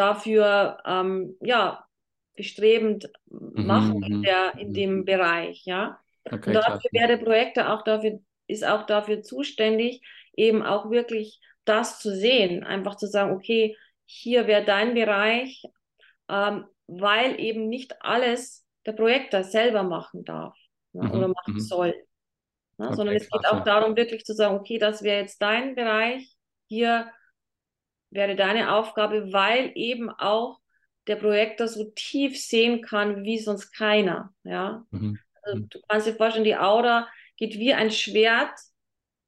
[0.00, 1.84] dafür, ähm, ja,
[2.34, 4.74] bestrebend mhm, machen in, mhm, der, in mhm.
[4.74, 5.98] dem Bereich, ja.
[6.24, 10.02] Okay, und dafür wäre der Projektor auch dafür, ist auch dafür zuständig,
[10.34, 15.62] eben auch wirklich das zu sehen, einfach zu sagen, okay, hier wäre dein Bereich,
[16.28, 20.56] ähm, weil eben nicht alles der Projektor selber machen darf
[20.92, 21.60] ja, mhm, oder machen mhm.
[21.60, 21.94] soll.
[22.78, 25.74] Ja, okay, sondern es geht auch darum, wirklich zu sagen, okay, das wäre jetzt dein
[25.74, 26.34] Bereich,
[26.68, 27.10] hier
[28.10, 30.60] wäre deine Aufgabe, weil eben auch
[31.06, 34.32] der Projektor so tief sehen kann wie sonst keiner.
[34.44, 34.84] Ja?
[34.90, 35.18] Mhm.
[35.42, 35.68] Also, mhm.
[35.70, 38.52] du kannst dir vorstellen, die Aura geht wie ein Schwert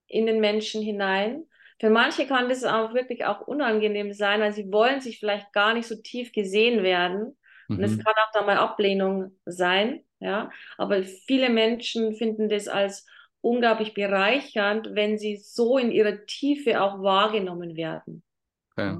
[0.06, 1.44] in den Menschen hinein.
[1.80, 5.74] Für manche kann das auch wirklich auch unangenehm sein, weil sie wollen sich vielleicht gar
[5.74, 7.36] nicht so tief gesehen werden.
[7.68, 7.76] Mhm.
[7.76, 8.04] Und es mhm.
[8.04, 10.04] kann auch da mal Ablehnung sein.
[10.20, 10.50] Ja?
[10.78, 13.06] Aber viele Menschen finden das als
[13.40, 18.22] unglaublich bereichernd, wenn sie so in ihrer Tiefe auch wahrgenommen werden.
[18.76, 18.98] Okay.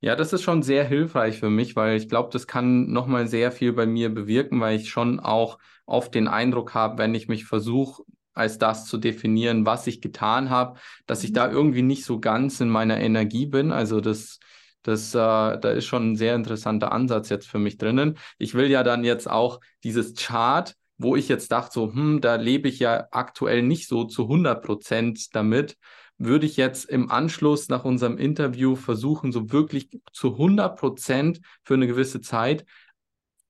[0.00, 3.52] Ja, das ist schon sehr hilfreich für mich, weil ich glaube, das kann nochmal sehr
[3.52, 7.44] viel bei mir bewirken, weil ich schon auch oft den Eindruck habe, wenn ich mich
[7.44, 8.02] versuche,
[8.34, 11.54] als das zu definieren, was ich getan habe, dass ich da mhm.
[11.54, 13.72] irgendwie nicht so ganz in meiner Energie bin.
[13.72, 14.38] Also das,
[14.82, 18.16] das, äh, da ist schon ein sehr interessanter Ansatz jetzt für mich drinnen.
[18.38, 22.36] Ich will ja dann jetzt auch dieses Chart, wo ich jetzt dachte, so, hm, da
[22.36, 25.76] lebe ich ja aktuell nicht so zu 100 Prozent damit,
[26.18, 31.74] würde ich jetzt im Anschluss nach unserem Interview versuchen, so wirklich zu 100 Prozent für
[31.74, 32.64] eine gewisse Zeit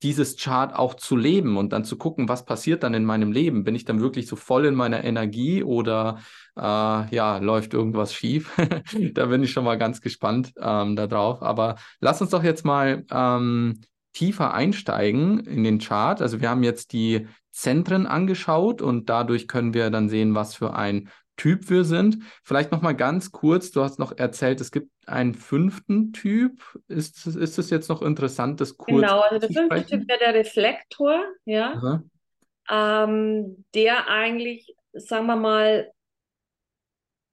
[0.03, 3.65] dieses Chart auch zu leben und dann zu gucken, was passiert dann in meinem Leben.
[3.65, 6.21] Bin ich dann wirklich so voll in meiner Energie oder
[6.57, 8.57] äh, ja, läuft irgendwas schief?
[9.15, 11.43] da bin ich schon mal ganz gespannt ähm, darauf.
[11.43, 13.81] Aber lass uns doch jetzt mal ähm,
[14.13, 16.23] tiefer einsteigen in den Chart.
[16.23, 20.75] Also wir haben jetzt die Zentren angeschaut und dadurch können wir dann sehen, was für
[20.75, 22.19] ein Typ wir sind.
[22.45, 26.61] Vielleicht noch mal ganz kurz, du hast noch erzählt, es gibt einen fünften Typ.
[26.89, 30.35] Ist, ist es jetzt noch interessant, das kurz Genau, also der fünfte Typ wäre der
[30.35, 32.03] Reflektor, ja.
[32.71, 35.91] Ähm, der eigentlich, sagen wir mal,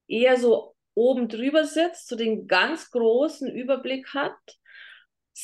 [0.08, 4.32] eher so oben drüber sitzt, so den ganz großen Überblick hat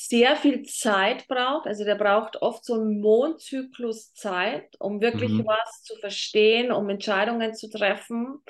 [0.08, 1.66] sehr viel Zeit braucht.
[1.66, 5.46] Also der braucht oft so einen Mondzyklus Zeit, um wirklich mhm.
[5.46, 8.42] was zu verstehen, um Entscheidungen zu treffen.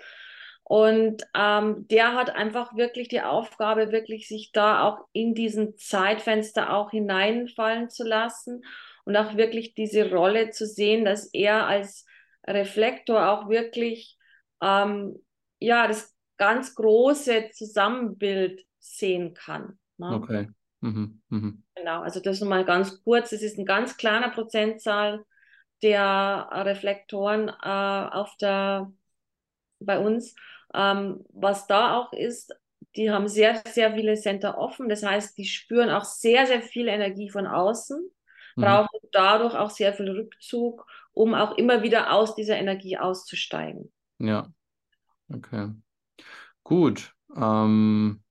[0.64, 6.72] Und ähm, der hat einfach wirklich die Aufgabe, wirklich sich da auch in diesen Zeitfenster
[6.72, 8.62] auch hineinfallen zu lassen
[9.04, 12.06] und auch wirklich diese Rolle zu sehen, dass er als
[12.46, 14.16] Reflektor auch wirklich
[14.62, 15.18] ähm,
[15.58, 19.78] ja das ganz große Zusammenbild sehen kann.
[19.98, 20.14] Ne?
[20.14, 20.48] Okay.
[20.82, 21.62] Mhm, mhm.
[21.76, 23.32] Genau, also das nochmal ganz kurz.
[23.32, 25.24] Es ist ein ganz kleiner Prozentzahl
[25.82, 28.92] der Reflektoren äh, auf der,
[29.80, 30.34] bei uns.
[30.74, 32.54] Ähm, was da auch ist,
[32.96, 34.88] die haben sehr, sehr viele Center offen.
[34.88, 38.00] Das heißt, die spüren auch sehr, sehr viel Energie von außen,
[38.56, 38.60] mhm.
[38.60, 43.92] brauchen dadurch auch sehr viel Rückzug, um auch immer wieder aus dieser Energie auszusteigen.
[44.18, 44.52] Ja,
[45.32, 45.70] okay.
[46.64, 47.14] Gut.
[47.36, 48.21] Ähm,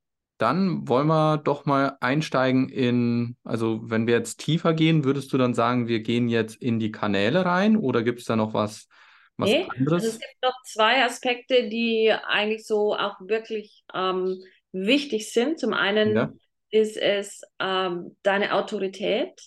[0.41, 5.38] dann wollen wir doch mal einsteigen in, also wenn wir jetzt tiefer gehen, würdest du
[5.38, 8.88] dann sagen, wir gehen jetzt in die Kanäle rein oder gibt es da noch was,
[9.38, 10.04] was nee, anderes?
[10.04, 15.60] Also es gibt noch zwei Aspekte, die eigentlich so auch wirklich ähm, wichtig sind.
[15.60, 16.34] Zum einen ja.
[16.71, 19.39] ist es ähm, deine Autorität.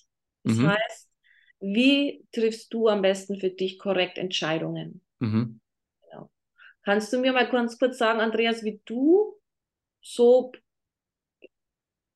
[0.45, 0.69] Das mhm.
[0.69, 1.11] heißt,
[1.59, 5.03] wie triffst du am besten für dich korrekt Entscheidungen?
[5.19, 5.61] Mhm.
[6.09, 6.31] Genau.
[6.85, 9.35] Kannst du mir mal ganz kurz sagen, Andreas, wie du
[10.01, 10.53] so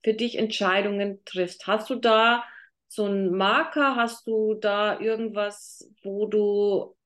[0.02, 1.66] für dich Entscheidungen triffst.
[1.66, 2.44] Hast du da
[2.88, 3.96] so einen Marker?
[3.96, 6.96] Hast du da irgendwas, wo du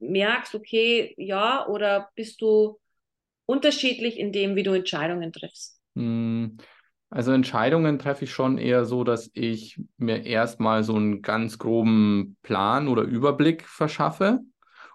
[0.00, 2.78] merkst, okay, ja, oder bist du
[3.46, 5.80] unterschiedlich in dem, wie du Entscheidungen triffst?
[5.96, 6.56] Hm,
[7.10, 12.36] also Entscheidungen treffe ich schon eher so, dass ich mir erstmal so einen ganz groben
[12.42, 14.40] Plan oder Überblick verschaffe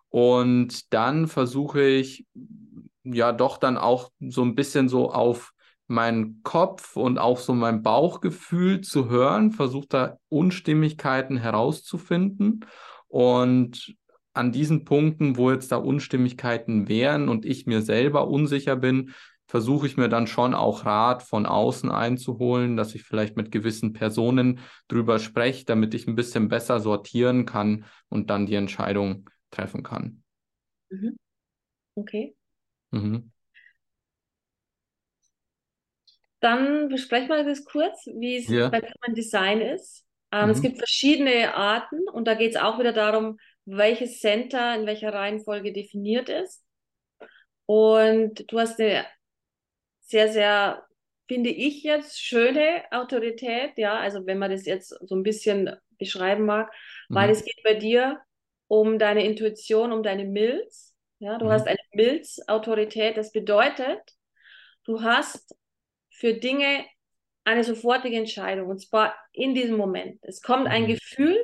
[0.09, 2.25] und dann versuche ich
[3.03, 5.53] ja doch dann auch so ein bisschen so auf
[5.87, 12.65] meinen Kopf und auch so mein Bauchgefühl zu hören, versucht da Unstimmigkeiten herauszufinden
[13.07, 13.95] und
[14.33, 19.13] an diesen Punkten, wo jetzt da Unstimmigkeiten wären und ich mir selber unsicher bin,
[19.47, 23.93] versuche ich mir dann schon auch Rat von außen einzuholen, dass ich vielleicht mit gewissen
[23.93, 29.83] Personen drüber spreche, damit ich ein bisschen besser sortieren kann und dann die Entscheidung treffen
[29.83, 30.23] kann.
[30.89, 31.17] Mhm.
[31.95, 32.35] Okay.
[32.91, 33.31] Mhm.
[36.39, 38.71] Dann besprechen wir das kurz, wie es Ja.
[38.71, 40.05] beim Human Design ist.
[40.31, 40.61] Ähm, Es Mhm.
[40.61, 45.73] gibt verschiedene Arten und da geht es auch wieder darum, welches Center in welcher Reihenfolge
[45.73, 46.63] definiert ist.
[47.65, 49.05] Und du hast eine
[50.01, 50.85] sehr, sehr,
[51.27, 56.45] finde ich jetzt, schöne Autorität, ja, also wenn man das jetzt so ein bisschen beschreiben
[56.45, 56.71] mag,
[57.11, 57.31] weil Mhm.
[57.31, 58.21] es geht bei dir
[58.67, 60.95] um deine Intuition, um deine Milz.
[61.19, 61.51] Ja, du Mhm.
[61.51, 63.17] hast eine Milz-Autorität.
[63.17, 63.99] Das bedeutet,
[64.85, 65.56] du hast
[66.17, 66.85] für Dinge
[67.45, 70.19] eine sofortige Entscheidung und zwar in diesem Moment.
[70.23, 70.87] Es kommt ein Mhm.
[70.87, 71.37] Gefühl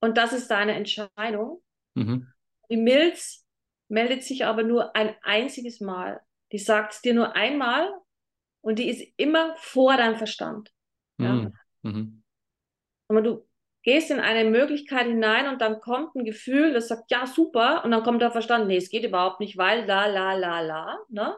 [0.00, 1.62] und das ist deine Entscheidung.
[1.94, 2.26] Mhm.
[2.70, 3.46] Die Milz
[3.88, 6.20] meldet sich aber nur ein einziges Mal.
[6.52, 7.92] Die sagt es dir nur einmal
[8.62, 10.72] und die ist immer vor deinem Verstand.
[11.18, 11.32] Ja?
[11.32, 11.52] Mhm.
[11.82, 12.22] Mhm.
[13.08, 13.46] Aber du
[13.82, 17.90] gehst in eine Möglichkeit hinein und dann kommt ein Gefühl, das sagt, ja, super, und
[17.90, 20.98] dann kommt der Verstand, nee, es geht überhaupt nicht, weil la, la, la, la.
[21.08, 21.36] Ne?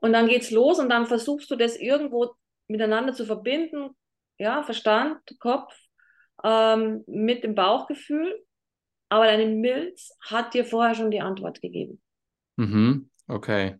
[0.00, 2.34] Und dann geht's los und dann versuchst du das irgendwo
[2.68, 3.90] miteinander zu verbinden,
[4.38, 5.74] ja, Verstand, Kopf,
[6.42, 8.42] ähm, mit dem Bauchgefühl.
[9.10, 12.00] Aber deine Milz hat dir vorher schon die Antwort gegeben.
[12.56, 13.10] Mhm.
[13.26, 13.76] Okay.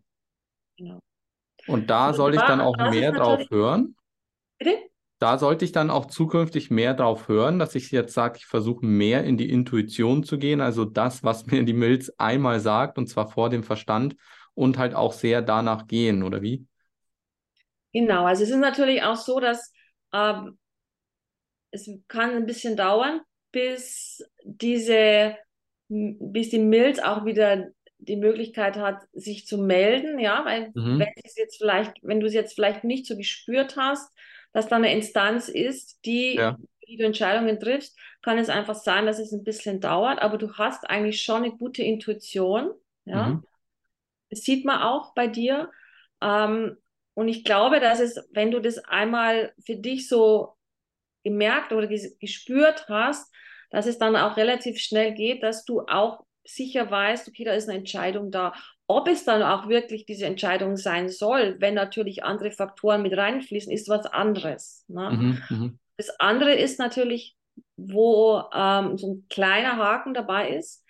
[0.77, 0.99] Genau.
[1.67, 3.95] Und da Und soll ich da- dann auch mehr drauf hören?
[4.59, 4.77] Bitte?
[5.19, 8.83] Da sollte ich dann auch zukünftig mehr drauf hören, dass ich jetzt sage, ich versuche
[8.83, 13.07] mehr in die Intuition zu gehen, also das, was mir die Milz einmal sagt, und
[13.07, 14.15] zwar vor dem Verstand
[14.55, 16.65] und halt auch sehr danach gehen, oder wie?
[17.93, 19.71] Genau, also es ist natürlich auch so, dass
[20.13, 20.57] ähm,
[21.71, 25.37] es kann ein bisschen dauern, bis diese,
[25.89, 27.67] bis die Milz auch wieder
[27.99, 30.97] die Möglichkeit hat, sich zu melden, ja, weil Mhm.
[30.97, 34.11] wenn es jetzt vielleicht, wenn du es jetzt vielleicht nicht so gespürt hast,
[34.53, 36.57] dass da eine Instanz ist, die, Ja.
[36.87, 40.53] die du Entscheidungen triffst, kann es einfach sein, dass es ein bisschen dauert, aber du
[40.57, 42.71] hast eigentlich schon eine gute Intuition,
[43.05, 43.39] ja.
[43.39, 43.45] Mhm.
[44.31, 45.69] Das sieht man auch bei dir.
[46.21, 46.77] Ähm,
[47.13, 50.55] und ich glaube, dass es, wenn du das einmal für dich so
[51.23, 53.31] gemerkt oder ges gespürt hast,
[53.69, 57.69] dass es dann auch relativ schnell geht, dass du auch sicher weißt, okay, da ist
[57.69, 58.53] eine Entscheidung da.
[58.87, 63.71] Ob es dann auch wirklich diese Entscheidung sein soll, wenn natürlich andere Faktoren mit reinfließen,
[63.71, 64.83] ist was anderes.
[64.87, 65.11] Ne?
[65.11, 65.43] Mhm.
[65.49, 65.79] Mhm.
[65.97, 67.35] Das andere ist natürlich,
[67.77, 70.83] wo ähm, so ein kleiner Haken dabei ist,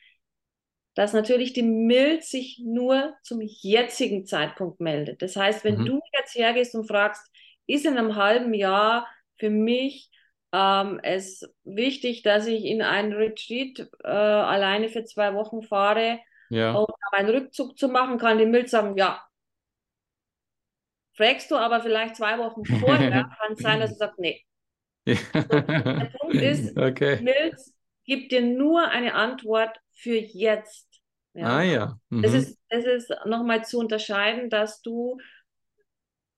[0.95, 5.21] dass natürlich die Milz sich nur zum jetzigen Zeitpunkt meldet.
[5.21, 5.85] Das heißt, wenn Mhm.
[5.85, 7.25] du jetzt hergehst und fragst,
[7.67, 10.09] ist in einem halben Jahr für mich
[10.53, 16.81] ähm, es wichtig, dass ich in ein Retreat äh, alleine für zwei Wochen fahre, Ja.
[16.81, 19.23] um einen Rückzug zu machen, kann die Milz sagen, ja.
[21.15, 24.43] Fragst du aber vielleicht zwei Wochen vorher, kann es sein, dass du sagst, nee.
[25.99, 27.19] Der Punkt ist, Okay.
[27.19, 27.73] Milz
[28.05, 30.89] gibt dir nur eine Antwort für jetzt.
[31.33, 31.49] Ja?
[31.49, 31.99] Ah ja.
[32.21, 32.33] Es Mhm.
[32.33, 35.19] ist, es ist nochmal zu unterscheiden, dass du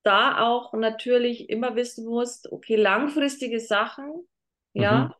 [0.03, 4.27] da auch natürlich immer wissen musst, okay, langfristige Sachen,
[4.73, 5.13] ja, Mhm.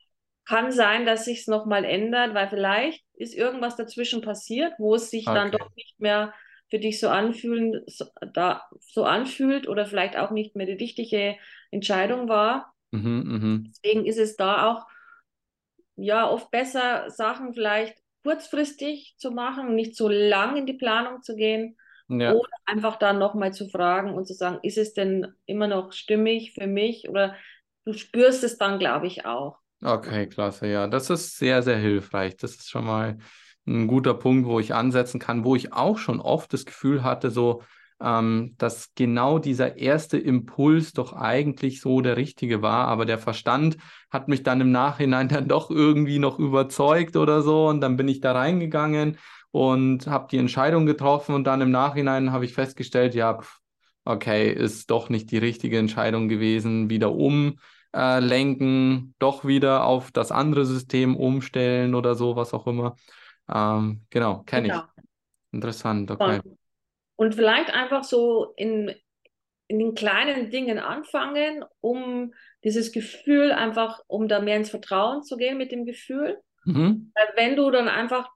[0.46, 5.32] kann sein, dass sich's nochmal ändert, weil vielleicht ist irgendwas dazwischen passiert, wo es sich
[5.32, 5.58] dann Okay.
[5.58, 6.34] doch nicht mehr
[6.70, 11.38] für dich so anfühlen, so, da, so anfühlt oder vielleicht auch nicht mehr die richtige
[11.72, 12.74] Entscheidung war.
[12.94, 13.24] Mhm.
[13.34, 13.74] Mhm.
[13.84, 14.88] Deswegen ist es da auch
[15.96, 21.36] ja oft besser, Sachen vielleicht kurzfristig zu machen nicht so lang in die Planung zu
[21.36, 21.78] gehen
[22.10, 22.32] Ja.
[22.32, 26.54] oder einfach dann nochmal zu fragen und zu sagen, ist es denn immer noch stimmig
[26.54, 27.36] für mich oder
[27.86, 29.58] du spürst es dann, glaube ich, auch.
[29.82, 30.88] Okay, klasse, ja.
[30.88, 32.38] Das ist sehr, sehr hilfreich.
[32.38, 33.18] Das ist schon mal
[33.68, 37.32] ein guter Punkt, wo ich ansetzen kann, wo ich auch schon oft das Gefühl hatte,
[37.32, 37.64] so,
[38.04, 43.78] ähm, dass genau dieser erste Impuls doch eigentlich so der richtige war, aber der Verstand
[44.12, 48.10] hat mich dann im Nachhinein dann doch irgendwie noch überzeugt oder so und dann bin
[48.10, 49.18] ich da reingegangen
[49.52, 53.40] und habe die Entscheidung getroffen und dann im Nachhinein habe ich festgestellt, ja,
[54.04, 57.60] okay, ist doch nicht die richtige Entscheidung gewesen, wieder um
[57.96, 62.96] äh, lenken, doch wieder auf das andere System umstellen oder so, was auch immer.
[63.54, 64.74] Ähm, genau, kenne ich.
[64.74, 64.86] Genau.
[65.52, 66.42] Interessant, okay.
[66.44, 66.58] Und,
[67.16, 68.94] und vielleicht einfach so in,
[69.68, 75.38] in den kleinen Dingen anfangen, um dieses Gefühl einfach, um da mehr ins Vertrauen zu
[75.38, 76.42] gehen mit dem Gefühl.
[76.66, 77.14] Mhm.
[77.16, 78.30] Weil wenn du dann einfach,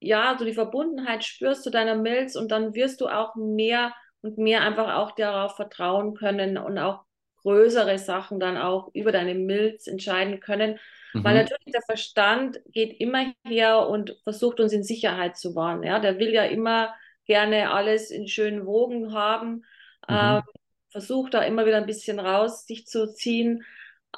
[0.00, 4.38] ja, so die Verbundenheit spürst zu deiner Milz und dann wirst du auch mehr und
[4.38, 7.04] mehr einfach auch darauf vertrauen können und auch
[7.42, 10.78] größere Sachen dann auch über deine Milz entscheiden können.
[11.22, 11.36] Weil Mhm.
[11.36, 15.82] natürlich der Verstand geht immer her und versucht uns in Sicherheit zu wahren.
[15.82, 16.94] Ja, der will ja immer
[17.26, 19.64] gerne alles in schönen Wogen haben.
[20.08, 20.16] Mhm.
[20.16, 20.42] Ähm,
[20.90, 23.64] versuch da immer wieder ein bisschen raus, dich zu ziehen.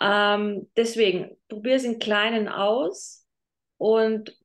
[0.00, 3.26] Ähm, deswegen, probier es in Kleinen aus
[3.78, 4.36] und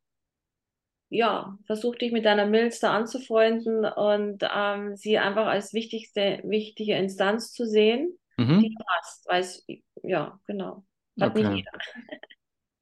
[1.10, 6.96] ja, versuch dich mit deiner Milz da anzufreunden und ähm, sie einfach als wichtigste, wichtige
[6.96, 8.60] Instanz zu sehen, mhm.
[8.60, 9.28] die du hast.
[9.28, 9.66] Weil es,
[10.04, 10.84] ja, genau.
[11.20, 11.50] Hat okay.
[11.50, 11.72] nicht jeder.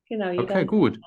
[0.10, 0.44] genau, jeder.
[0.44, 1.00] Okay, gut.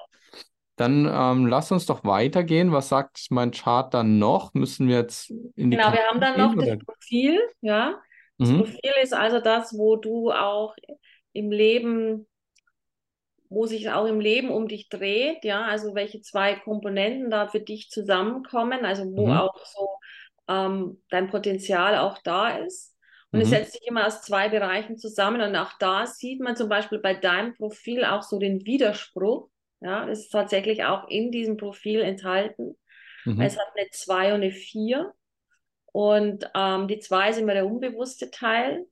[0.80, 2.72] Dann ähm, lass uns doch weitergehen.
[2.72, 4.54] Was sagt mein Chart dann noch?
[4.54, 6.76] Müssen wir jetzt in die Genau, wir haben dann noch oder?
[6.76, 8.00] das Profil, ja.
[8.38, 8.60] Das mhm.
[8.60, 10.74] Profil ist also das, wo du auch
[11.34, 12.26] im Leben
[13.50, 17.60] wo sich auch im Leben um dich dreht, ja, also welche zwei Komponenten da für
[17.60, 19.32] dich zusammenkommen, also wo mhm.
[19.32, 19.88] auch so
[20.48, 22.96] ähm, dein Potenzial auch da ist.
[23.32, 23.42] Und mhm.
[23.42, 27.00] es setzt sich immer aus zwei Bereichen zusammen und auch da sieht man zum Beispiel
[27.00, 29.49] bei deinem Profil auch so den Widerspruch,
[29.80, 32.76] ja, ist tatsächlich auch in diesem Profil enthalten.
[33.24, 33.40] Mhm.
[33.40, 35.12] Es hat eine 2 und eine 4
[35.92, 38.86] und ähm, die 2 ist immer der unbewusste Teil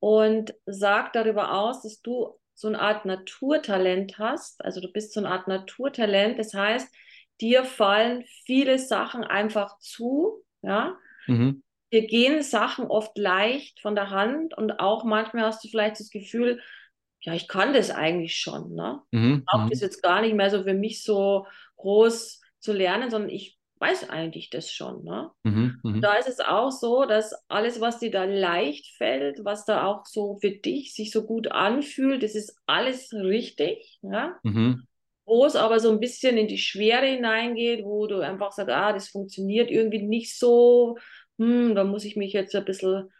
[0.00, 4.62] und sagt darüber aus, dass du so eine Art Naturtalent hast.
[4.64, 6.38] Also du bist so eine Art Naturtalent.
[6.38, 6.94] Das heißt,
[7.40, 10.44] dir fallen viele Sachen einfach zu.
[10.62, 10.96] Ja.
[11.26, 11.62] Mhm.
[11.92, 16.10] Dir gehen Sachen oft leicht von der Hand und auch manchmal hast du vielleicht das
[16.10, 16.60] Gefühl,
[17.22, 18.74] ja, ich kann das eigentlich schon.
[18.74, 19.00] Ne?
[19.10, 19.42] Mhm.
[19.46, 21.46] Auch das jetzt gar nicht mehr so für mich so
[21.76, 25.04] groß zu lernen, sondern ich weiß eigentlich das schon.
[25.04, 25.30] Ne?
[25.42, 26.00] Mhm, mh.
[26.00, 30.04] Da ist es auch so, dass alles, was dir da leicht fällt, was da auch
[30.06, 33.98] so für dich sich so gut anfühlt, das ist alles richtig.
[34.02, 34.38] Ja?
[34.42, 34.86] Mhm.
[35.24, 38.92] Wo es aber so ein bisschen in die Schwere hineingeht, wo du einfach sagst, ah,
[38.92, 40.98] das funktioniert irgendwie nicht so,
[41.38, 43.10] hm, da muss ich mich jetzt ein bisschen,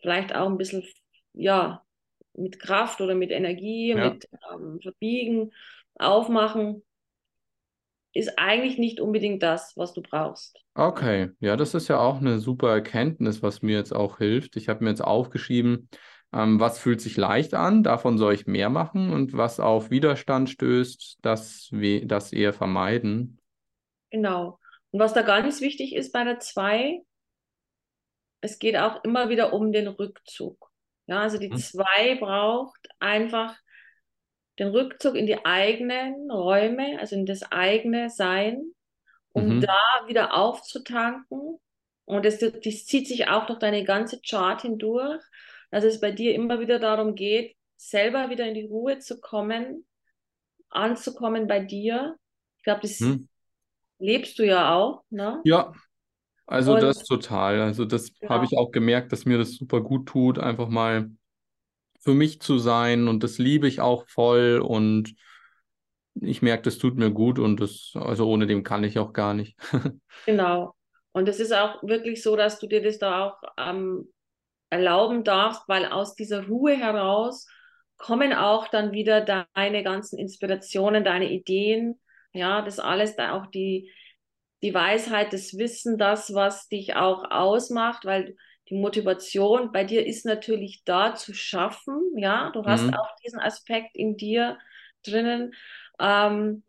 [0.00, 0.84] vielleicht auch ein bisschen,
[1.34, 1.82] ja,
[2.34, 4.10] mit Kraft oder mit Energie, ja.
[4.10, 5.52] mit ähm, Verbiegen
[5.96, 6.82] aufmachen
[8.14, 10.58] ist eigentlich nicht unbedingt das, was du brauchst.
[10.74, 14.56] Okay, ja, das ist ja auch eine super Erkenntnis, was mir jetzt auch hilft.
[14.56, 15.88] Ich habe mir jetzt aufgeschrieben,
[16.32, 20.50] ähm, was fühlt sich leicht an, davon soll ich mehr machen und was auf Widerstand
[20.50, 21.70] stößt, das,
[22.04, 23.38] das eher vermeiden.
[24.10, 24.58] Genau.
[24.90, 27.00] Und was da ganz wichtig ist bei der 2,
[28.42, 30.71] es geht auch immer wieder um den Rückzug.
[31.06, 32.20] Ja, also die 2 hm.
[32.20, 33.56] braucht einfach
[34.58, 38.72] den Rückzug in die eigenen Räume, also in das eigene Sein,
[39.32, 39.60] um mhm.
[39.62, 41.58] da wieder aufzutanken.
[42.04, 45.22] Und das, das zieht sich auch durch deine ganze Chart hindurch,
[45.70, 49.86] dass es bei dir immer wieder darum geht, selber wieder in die Ruhe zu kommen,
[50.68, 52.16] anzukommen bei dir.
[52.58, 53.28] Ich glaube, das hm.
[53.98, 55.40] lebst du ja auch, ne?
[55.44, 55.72] Ja,
[56.52, 57.60] also Und, das total.
[57.62, 58.34] Also das genau.
[58.34, 61.10] habe ich auch gemerkt, dass mir das super gut tut, einfach mal
[62.00, 65.14] für mich zu sein und das liebe ich auch voll und
[66.20, 69.32] ich merke, das tut mir gut und das, also ohne dem kann ich auch gar
[69.32, 69.56] nicht.
[70.26, 70.74] genau.
[71.12, 74.12] Und es ist auch wirklich so, dass du dir das da auch ähm,
[74.68, 77.46] erlauben darfst, weil aus dieser Ruhe heraus
[77.96, 81.98] kommen auch dann wieder deine ganzen Inspirationen, deine Ideen,
[82.34, 83.90] ja, das alles, da auch die,
[84.62, 88.36] die Weisheit, das Wissen, das, was dich auch ausmacht, weil
[88.68, 92.00] die Motivation bei dir ist natürlich da zu schaffen.
[92.16, 92.94] Ja, du hast mhm.
[92.94, 94.58] auch diesen Aspekt in dir
[95.04, 95.52] drinnen.
[95.98, 96.62] Ähm,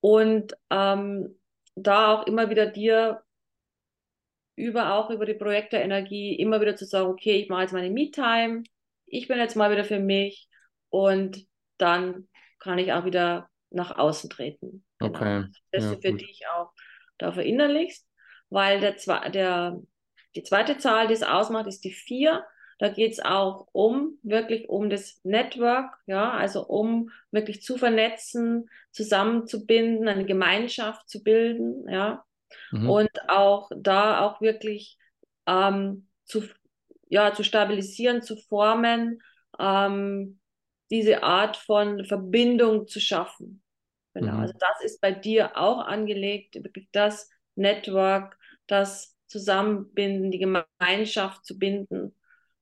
[0.00, 1.38] und ähm,
[1.74, 3.22] da auch immer wieder dir
[4.56, 8.64] über auch über die Projekte-Energie immer wieder zu sagen, okay, ich mache jetzt meine Me-Time,
[9.06, 10.48] ich bin jetzt mal wieder für mich
[10.90, 11.46] und
[11.78, 12.28] dann
[12.58, 14.84] kann ich auch wieder nach außen treten.
[14.98, 15.14] Genau.
[15.14, 15.44] Okay.
[15.70, 16.20] Dass ja, du für gut.
[16.20, 16.72] dich auch
[17.18, 18.06] da verinnerlichst,
[18.50, 18.96] weil der,
[19.30, 19.80] der
[20.34, 22.44] die zweite Zahl, die es ausmacht, ist die vier.
[22.78, 28.70] Da geht es auch um, wirklich um das Network, ja, also um wirklich zu vernetzen,
[28.92, 32.24] zusammenzubinden, eine Gemeinschaft zu bilden, ja.
[32.70, 32.88] Mhm.
[32.88, 34.96] Und auch da auch wirklich
[35.46, 36.44] ähm, zu,
[37.08, 39.22] ja, zu stabilisieren, zu formen,
[39.58, 40.38] ähm,
[40.90, 43.62] diese Art von Verbindung zu schaffen.
[44.14, 44.32] Genau.
[44.34, 44.40] Mhm.
[44.40, 51.58] Also das ist bei dir auch angelegt, wirklich das Network, das zusammenbinden, die Gemeinschaft zu
[51.58, 52.14] binden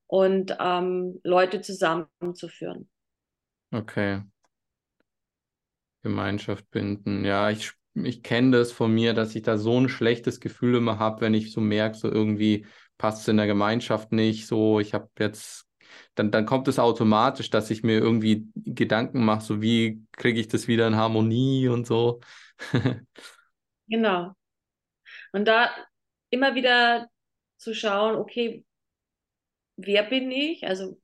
[0.06, 2.88] und ähm, Leute zusammenzuführen.
[3.72, 4.22] Okay.
[6.02, 7.24] Gemeinschaft binden.
[7.24, 10.98] Ja, ich, ich kenne das von mir, dass ich da so ein schlechtes Gefühl immer
[10.98, 12.66] habe, wenn ich so merke, so irgendwie
[12.96, 14.46] passt es in der Gemeinschaft nicht.
[14.46, 15.65] So, ich habe jetzt,
[16.14, 20.48] dann, dann kommt es automatisch, dass ich mir irgendwie Gedanken mache, so wie kriege ich
[20.48, 22.20] das wieder in Harmonie und so.
[23.88, 24.32] genau.
[25.32, 25.70] Und da
[26.30, 27.08] immer wieder
[27.56, 28.64] zu schauen, okay,
[29.76, 30.66] wer bin ich?
[30.66, 31.00] Also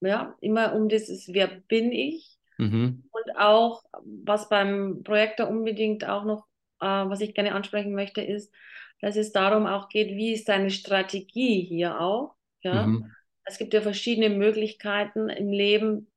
[0.00, 2.36] ja, immer um dieses, wer bin ich?
[2.58, 3.04] Mhm.
[3.10, 3.82] Und auch,
[4.24, 6.46] was beim Projekt da unbedingt auch noch,
[6.80, 8.52] äh, was ich gerne ansprechen möchte, ist,
[9.00, 12.34] dass es darum auch geht, wie ist deine Strategie hier auch?
[12.62, 13.12] Ja, mhm.
[13.46, 16.10] Es gibt ja verschiedene Möglichkeiten im Leben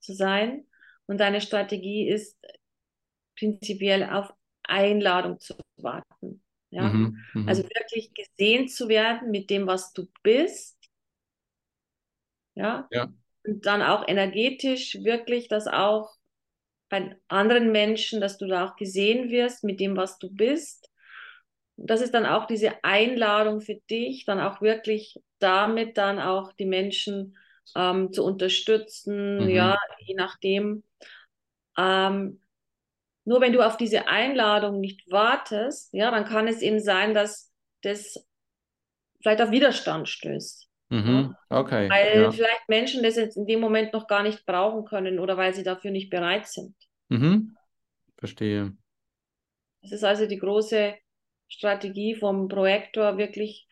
[0.00, 0.66] zu sein
[1.06, 2.38] und deine Strategie ist
[3.36, 4.32] prinzipiell auf
[4.62, 6.42] Einladung zu warten.
[6.70, 7.18] Ja, mhm.
[7.34, 7.48] Mhm.
[7.48, 10.76] also wirklich gesehen zu werden mit dem, was du bist.
[12.54, 12.88] Ja.
[12.90, 13.12] ja.
[13.46, 16.14] Und dann auch energetisch wirklich das auch
[16.88, 20.90] bei anderen Menschen, dass du da auch gesehen wirst mit dem, was du bist.
[21.76, 26.66] Das ist dann auch diese Einladung für dich, dann auch wirklich damit dann auch die
[26.66, 27.36] Menschen
[27.74, 29.48] ähm, zu unterstützen, mhm.
[29.48, 30.84] ja, je nachdem.
[31.76, 32.40] Ähm,
[33.24, 37.52] nur wenn du auf diese Einladung nicht wartest, ja, dann kann es eben sein, dass
[37.82, 38.26] das
[39.20, 40.68] vielleicht auf Widerstand stößt.
[40.90, 41.34] Mhm.
[41.48, 41.88] Okay.
[41.88, 42.30] Weil ja.
[42.30, 45.64] vielleicht Menschen das jetzt in dem Moment noch gar nicht brauchen können oder weil sie
[45.64, 46.76] dafür nicht bereit sind.
[47.08, 47.56] Mhm.
[48.18, 48.76] Verstehe.
[49.82, 50.94] Das ist also die große
[51.48, 53.68] Strategie vom Projektor, wirklich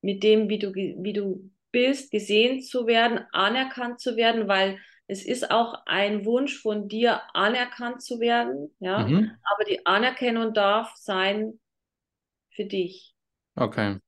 [0.00, 4.78] mit dem, wie du, wie du bist, gesehen zu werden, anerkannt zu werden, weil
[5.08, 9.06] es ist auch ein Wunsch von dir, anerkannt zu werden, ja.
[9.06, 9.30] Mhm.
[9.42, 11.60] Aber die Anerkennung darf sein
[12.50, 13.14] für dich.
[13.54, 13.98] Okay.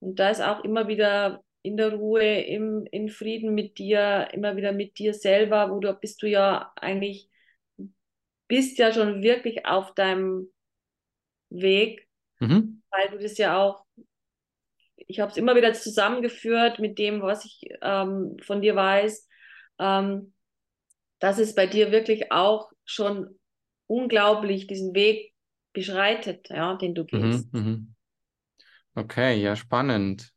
[0.00, 4.56] Und da ist auch immer wieder in der Ruhe, im, in Frieden mit dir, immer
[4.56, 7.28] wieder mit dir selber, wo du bist du ja eigentlich,
[8.46, 10.52] bist ja schon wirklich auf deinem
[11.50, 12.06] Weg,
[12.38, 12.82] mhm.
[12.90, 13.84] weil du das ja auch,
[14.96, 19.28] ich habe es immer wieder zusammengeführt mit dem, was ich ähm, von dir weiß,
[19.78, 20.32] ähm,
[21.18, 23.38] dass es bei dir wirklich auch schon
[23.86, 25.32] unglaublich diesen Weg
[25.72, 27.52] beschreitet, ja, den du mhm, gehst.
[27.52, 27.94] Mhm,
[28.94, 30.32] okay, ja, spannend.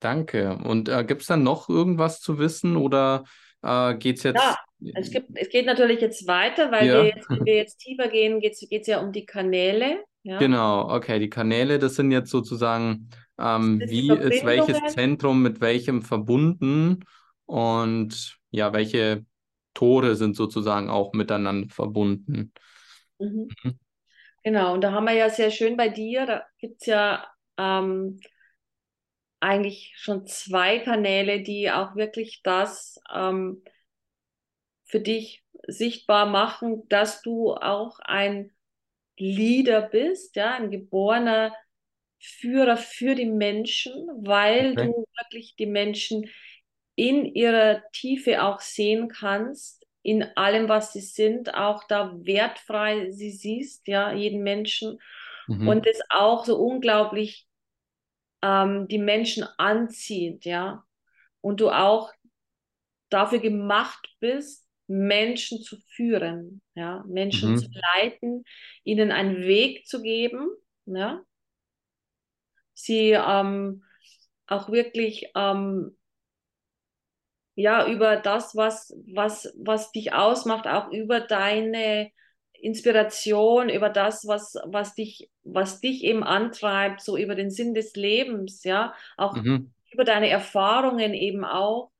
[0.00, 0.58] Danke.
[0.62, 3.24] Und äh, gibt es dann noch irgendwas zu wissen oder
[3.62, 4.42] äh, geht es jetzt?
[4.42, 4.56] Ja,
[4.94, 7.02] es, gibt, es geht natürlich jetzt weiter, weil ja.
[7.02, 10.04] wir jetzt, wenn wir jetzt tiefer gehen, geht es ja um die Kanäle.
[10.26, 10.38] Ja?
[10.38, 11.20] Genau, okay.
[11.20, 13.08] Die Kanäle, das sind jetzt sozusagen,
[13.38, 17.04] ähm, wie ist welches Zentrum mit welchem verbunden
[17.46, 19.24] und ja, welche
[19.72, 22.52] Tore sind sozusagen auch miteinander verbunden.
[23.20, 23.48] Mhm.
[23.62, 23.78] Mhm.
[24.42, 27.24] Genau, und da haben wir ja sehr schön bei dir, da gibt es ja
[27.56, 28.18] ähm,
[29.38, 33.62] eigentlich schon zwei Kanäle, die auch wirklich das ähm,
[34.84, 38.50] für dich sichtbar machen, dass du auch ein
[39.18, 41.54] Leader bist, ja, ein geborener
[42.20, 43.92] Führer für die Menschen,
[44.22, 44.86] weil okay.
[44.86, 46.28] du wirklich die Menschen
[46.94, 53.30] in ihrer Tiefe auch sehen kannst, in allem, was sie sind, auch da wertfrei sie
[53.30, 54.98] siehst, ja, jeden Menschen.
[55.46, 55.68] Mhm.
[55.68, 57.46] Und es auch so unglaublich
[58.42, 60.84] ähm, die Menschen anzieht, ja.
[61.40, 62.12] Und du auch
[63.10, 67.58] dafür gemacht bist, Menschen zu führen, ja, Menschen mhm.
[67.58, 68.44] zu leiten,
[68.84, 70.48] ihnen einen Weg zu geben,
[70.86, 71.22] ja.
[72.74, 73.82] Sie ähm,
[74.46, 75.96] auch wirklich ähm,
[77.54, 82.10] ja über das, was, was, was dich ausmacht, auch über deine
[82.52, 87.94] Inspiration, über das, was, was dich, was dich eben antreibt, so über den Sinn des
[87.96, 89.72] Lebens, ja, auch mhm.
[89.90, 91.90] über deine Erfahrungen eben auch,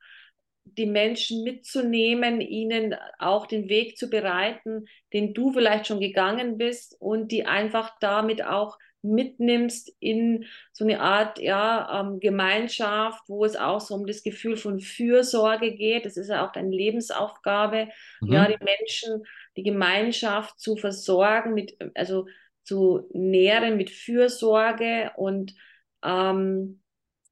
[0.66, 6.96] die Menschen mitzunehmen, ihnen auch den Weg zu bereiten, den du vielleicht schon gegangen bist
[7.00, 13.56] und die einfach damit auch mitnimmst in so eine Art ja, ähm, Gemeinschaft, wo es
[13.56, 16.04] auch so um das Gefühl von Fürsorge geht.
[16.04, 17.88] Das ist ja auch deine Lebensaufgabe,
[18.20, 18.32] mhm.
[18.32, 19.22] ja, die Menschen,
[19.56, 22.26] die Gemeinschaft zu versorgen, mit, also
[22.64, 25.54] zu nähren mit Fürsorge und
[26.02, 26.82] ähm,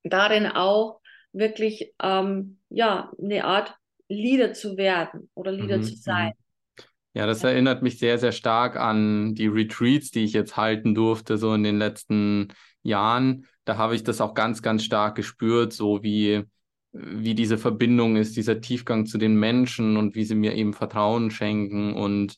[0.05, 1.01] darin auch
[1.35, 3.75] wirklich ähm, ja, eine Art
[4.09, 5.83] Leader zu werden oder Leader mhm.
[5.83, 6.29] zu sein.
[6.29, 6.85] Mhm.
[7.17, 11.39] Ja, das erinnert mich sehr, sehr stark an die Retreats, die ich jetzt halten durfte,
[11.39, 12.49] so in den letzten
[12.83, 13.47] Jahren.
[13.65, 16.43] Da habe ich das auch ganz, ganz stark gespürt, so wie,
[16.91, 21.31] wie diese Verbindung ist, dieser Tiefgang zu den Menschen und wie sie mir eben Vertrauen
[21.31, 22.37] schenken und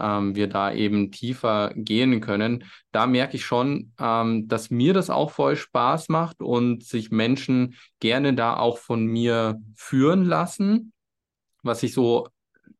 [0.00, 2.64] ähm, wir da eben tiefer gehen können.
[2.92, 7.76] Da merke ich schon, ähm, dass mir das auch voll Spaß macht und sich Menschen
[8.00, 10.92] gerne da auch von mir führen lassen.
[11.62, 12.28] Was ich so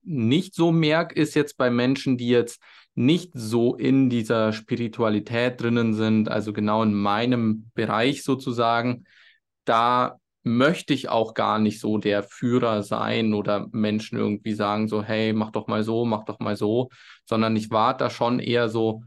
[0.03, 2.61] nicht so merke, ist jetzt bei Menschen, die jetzt
[2.95, 9.05] nicht so in dieser Spiritualität drinnen sind, also genau in meinem Bereich sozusagen,
[9.65, 10.19] da
[10.57, 15.33] möchte ich auch gar nicht so der Führer sein oder Menschen irgendwie sagen so, hey,
[15.33, 16.89] mach doch mal so, mach doch mal so,
[17.25, 19.03] sondern ich warte da schon eher so,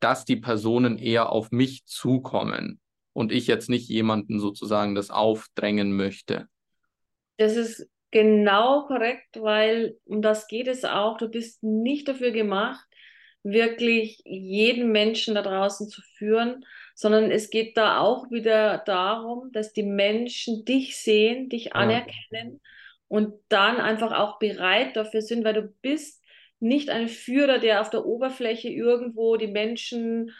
[0.00, 2.80] dass die Personen eher auf mich zukommen
[3.12, 6.48] und ich jetzt nicht jemanden sozusagen das aufdrängen möchte.
[7.36, 11.18] Das ist Genau korrekt, weil um das geht es auch.
[11.18, 12.86] Du bist nicht dafür gemacht,
[13.42, 16.64] wirklich jeden Menschen da draußen zu führen,
[16.98, 22.60] sondern es geht da auch wieder darum, dass die Menschen dich sehen, dich anerkennen
[23.06, 26.24] und dann einfach auch bereit dafür sind, weil du bist
[26.58, 30.32] nicht ein Führer, der auf der Oberfläche irgendwo die Menschen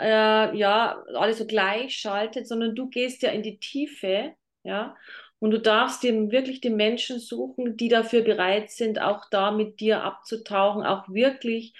[0.00, 4.96] äh, ja alles so gleich schaltet, sondern du gehst ja in die Tiefe, ja.
[5.38, 9.80] Und du darfst dir wirklich die Menschen suchen, die dafür bereit sind, auch da mit
[9.80, 11.74] dir abzutauchen, auch wirklich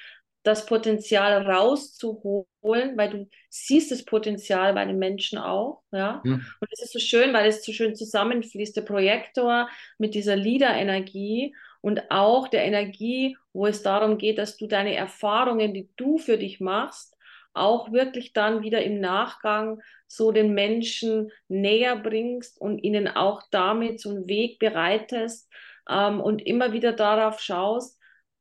[0.46, 6.20] das Potenzial rauszuholen, weil du siehst das Potenzial bei den Menschen auch, ja.
[6.24, 6.46] Mhm.
[6.60, 9.68] Und es ist so schön, weil es so schön zusammenfließt, der Projektor
[9.98, 15.74] mit dieser Leader-Energie und auch der Energie, wo es darum geht, dass du deine Erfahrungen,
[15.74, 17.16] die du für dich machst,
[17.52, 24.00] auch wirklich dann wieder im Nachgang so den Menschen näher bringst und ihnen auch damit
[24.00, 25.50] so einen Weg bereitest
[25.88, 27.95] ähm, und immer wieder darauf schaust,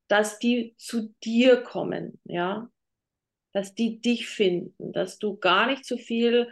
[0.08, 2.70] dass die zu dir kommen, ja,
[3.54, 6.50] dass die dich finden, dass du gar nicht so viel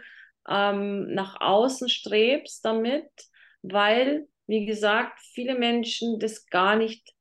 [0.48, 3.10] ähm, nach außen strebst damit,
[3.62, 7.14] weil, wie gesagt, viele Menschen das gar nicht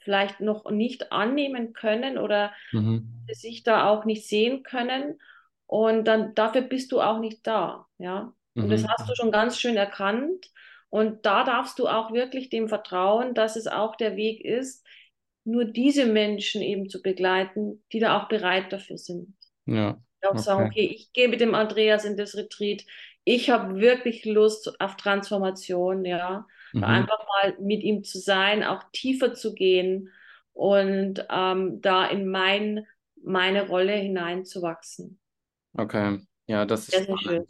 [0.00, 3.24] vielleicht noch nicht annehmen können oder mhm.
[3.32, 5.20] sich da auch nicht sehen können.
[5.66, 8.34] Und dann dafür bist du auch nicht da, ja.
[8.54, 8.70] Und mhm.
[8.70, 10.50] das hast du schon ganz schön erkannt.
[10.90, 14.84] Und da darfst du auch wirklich dem vertrauen, dass es auch der Weg ist,
[15.44, 19.34] nur diese Menschen eben zu begleiten, die da auch bereit dafür sind.
[19.66, 20.00] Ja.
[20.22, 20.38] Auch okay.
[20.38, 22.84] sagen, okay, ich gehe mit dem Andreas in das Retreat.
[23.24, 26.46] Ich habe wirklich Lust auf Transformation, ja.
[26.72, 26.84] Mhm.
[26.84, 30.10] Einfach mal mit ihm zu sein, auch tiefer zu gehen
[30.52, 32.86] und ähm, da in mein,
[33.22, 35.18] meine Rolle hineinzuwachsen.
[35.74, 37.46] Okay, ja, das ist sehr schön.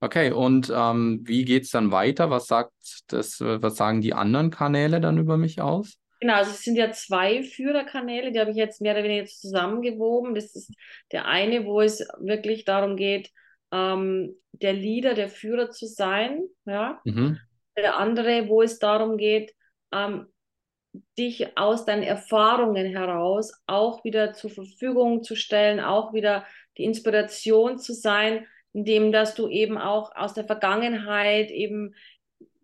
[0.00, 2.30] Okay, und ähm, wie geht es dann weiter?
[2.30, 2.72] Was sagt
[3.08, 5.98] das, was sagen die anderen Kanäle dann über mich aus?
[6.20, 10.34] Genau, also es sind ja zwei Führerkanäle, die habe ich jetzt mehr oder weniger zusammengewoben.
[10.34, 10.72] Das ist
[11.12, 13.30] der eine, wo es wirklich darum geht,
[13.72, 17.00] ähm, der Leader, der Führer zu sein, ja.
[17.04, 17.38] Mhm
[17.82, 19.54] der andere, wo es darum geht,
[19.92, 20.26] ähm,
[21.16, 26.44] dich aus deinen Erfahrungen heraus auch wieder zur Verfügung zu stellen, auch wieder
[26.76, 31.94] die Inspiration zu sein, indem dass du eben auch aus der Vergangenheit eben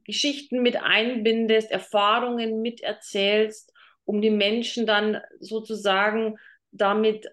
[0.04, 3.72] Geschichten mit einbindest, Erfahrungen miterzählst,
[4.04, 6.36] um die Menschen dann sozusagen
[6.70, 7.28] damit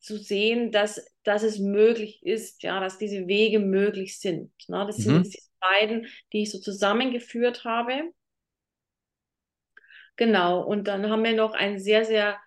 [0.00, 4.52] zu sehen, dass, dass es möglich ist, ja, dass diese Wege möglich sind.
[4.68, 4.84] Ne?
[4.86, 5.02] Das mhm.
[5.02, 8.12] sind jetzt die beiden, die ich so zusammengeführt habe.
[10.16, 12.38] Genau, und dann haben wir noch einen sehr, sehr,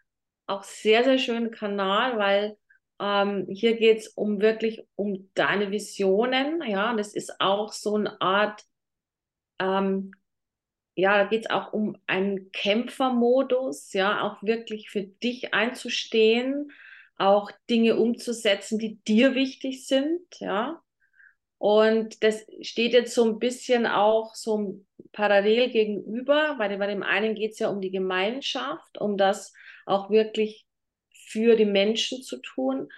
[0.45, 2.57] auch sehr, sehr schönen Kanal, weil
[2.99, 6.61] ähm, hier geht es um wirklich um deine Visionen.
[6.67, 8.63] Ja, das ist auch so eine Art,
[9.63, 10.11] ähm,
[10.95, 16.71] ja, da geht es auch um einen Kämpfermodus, ja, auch wirklich für dich einzustehen,
[17.17, 20.81] auch Dinge umzusetzen, die dir wichtig sind, ja.
[21.57, 24.83] Und das steht jetzt so ein bisschen auch so
[25.13, 29.53] parallel gegenüber, weil bei dem einen geht es ja um die Gemeinschaft, um das
[29.85, 30.65] auch wirklich
[31.29, 32.89] für die Menschen zu tun.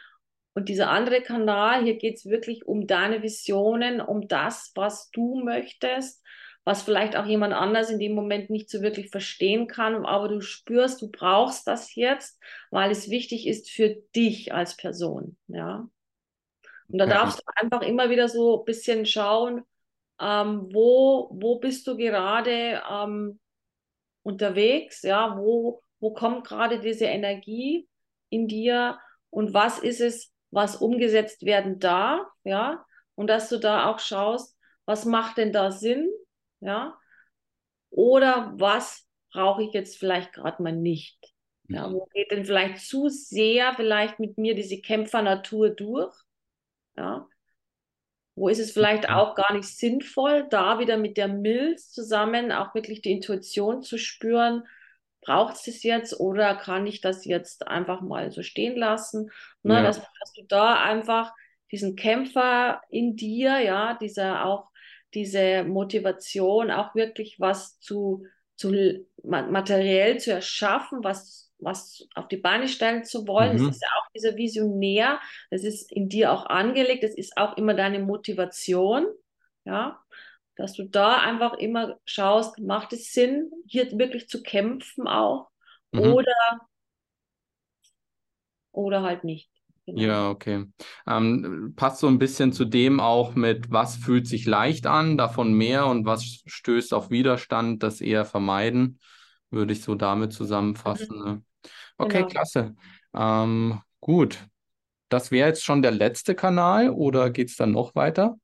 [0.56, 5.36] Und dieser andere Kanal, hier geht es wirklich um deine Visionen, um das, was du
[5.44, 6.24] möchtest,
[6.66, 10.42] was vielleicht auch jemand anders in dem Moment nicht so wirklich verstehen kann, aber du
[10.42, 12.42] spürst, du brauchst das jetzt,
[12.72, 15.88] weil es wichtig ist für dich als Person, ja.
[16.88, 19.64] Und da darfst du einfach immer wieder so ein bisschen schauen,
[20.20, 23.40] ähm, wo, wo bist du gerade ähm,
[24.24, 27.88] unterwegs, ja, wo, wo kommt gerade diese Energie
[28.30, 29.00] in dir?
[29.30, 32.86] Und was ist es, was umgesetzt werden darf, ja,
[33.16, 36.10] und dass du da auch schaust, was macht denn da Sinn,
[36.66, 36.98] ja,
[37.90, 41.34] oder was brauche ich jetzt vielleicht gerade mal nicht,
[41.68, 41.94] ja, mhm.
[41.94, 46.16] wo geht denn vielleicht zu sehr vielleicht mit mir diese Kämpfernatur durch,
[46.98, 47.28] ja?
[48.38, 52.76] Wo ist es vielleicht auch gar nicht sinnvoll, da wieder mit der Milz zusammen auch
[52.76, 54.68] wirklich die Intuition zu spüren,
[55.22, 59.32] braucht es das jetzt oder kann ich das jetzt einfach mal so stehen lassen?
[59.64, 59.84] Ne, ja.
[59.84, 61.34] dass, dass, du da einfach
[61.72, 64.70] diesen Kämpfer in dir, ja, dieser auch
[65.16, 68.74] diese Motivation, auch wirklich was zu, zu
[69.24, 73.58] materiell zu erschaffen, was was auf die Beine stellen zu wollen.
[73.58, 73.68] Mhm.
[73.68, 77.58] Das ist ja auch dieser Visionär, das ist in dir auch angelegt, das ist auch
[77.58, 79.08] immer deine Motivation,
[79.64, 80.02] ja,
[80.56, 85.50] dass du da einfach immer schaust, macht es Sinn, hier wirklich zu kämpfen auch
[85.92, 86.14] mhm.
[86.14, 86.60] oder,
[88.72, 89.50] oder halt nicht.
[89.86, 90.02] Genau.
[90.02, 90.66] Ja, okay.
[91.08, 95.54] Ähm, passt so ein bisschen zu dem auch mit, was fühlt sich leicht an, davon
[95.54, 99.00] mehr und was stößt auf Widerstand, das eher vermeiden
[99.52, 101.18] würde ich so damit zusammenfassen.
[101.18, 101.24] Mhm.
[101.24, 101.44] Ne?
[101.98, 102.28] Okay, genau.
[102.28, 102.76] klasse.
[103.16, 104.40] Ähm, gut.
[105.10, 108.38] das wäre jetzt schon der letzte Kanal oder geht es dann noch weiter?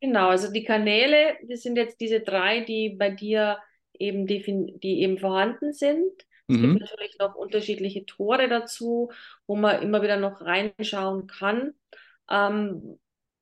[0.00, 3.58] Genau, also die Kanäle, das sind jetzt diese drei, die bei dir
[3.94, 6.12] eben, die eben vorhanden sind.
[6.50, 6.62] Es mhm.
[6.62, 9.10] gibt natürlich noch unterschiedliche Tore dazu,
[9.46, 11.74] wo man immer wieder noch reinschauen kann.
[12.30, 12.98] Ähm,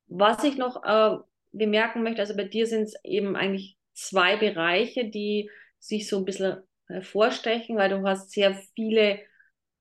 [0.07, 1.17] was ich noch äh,
[1.51, 5.49] bemerken möchte, also bei dir sind es eben eigentlich zwei Bereiche, die
[5.79, 9.19] sich so ein bisschen hervorstechen, weil du hast sehr viele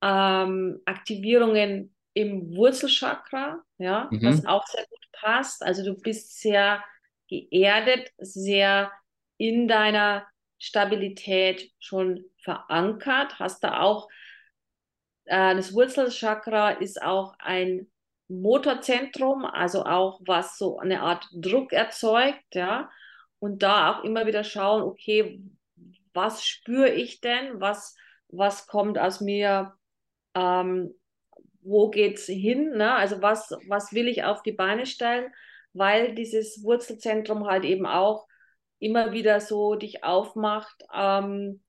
[0.03, 4.23] ähm, Aktivierungen im Wurzelchakra, ja, mhm.
[4.23, 5.63] was auch sehr gut passt.
[5.63, 6.83] Also du bist sehr
[7.29, 8.91] geerdet, sehr
[9.37, 10.27] in deiner
[10.59, 14.09] Stabilität schon verankert, hast da auch
[15.29, 17.87] äh, das Wurzelchakra ist auch ein
[18.29, 22.91] Motorzentrum, also auch was so eine Art Druck erzeugt, ja.
[23.39, 25.41] Und da auch immer wieder schauen, okay,
[26.13, 27.61] was spüre ich denn?
[27.61, 27.95] Was,
[28.29, 29.75] was kommt aus mir?
[30.35, 30.95] Ähm,
[31.63, 32.71] wo geht's hin?
[32.77, 32.95] Ne?
[32.95, 35.33] Also was, was will ich auf die Beine stellen?
[35.75, 38.27] Weil dieses Wurzelzentrum halt eben auch
[38.81, 41.63] immer wieder so dich aufmacht, ähm,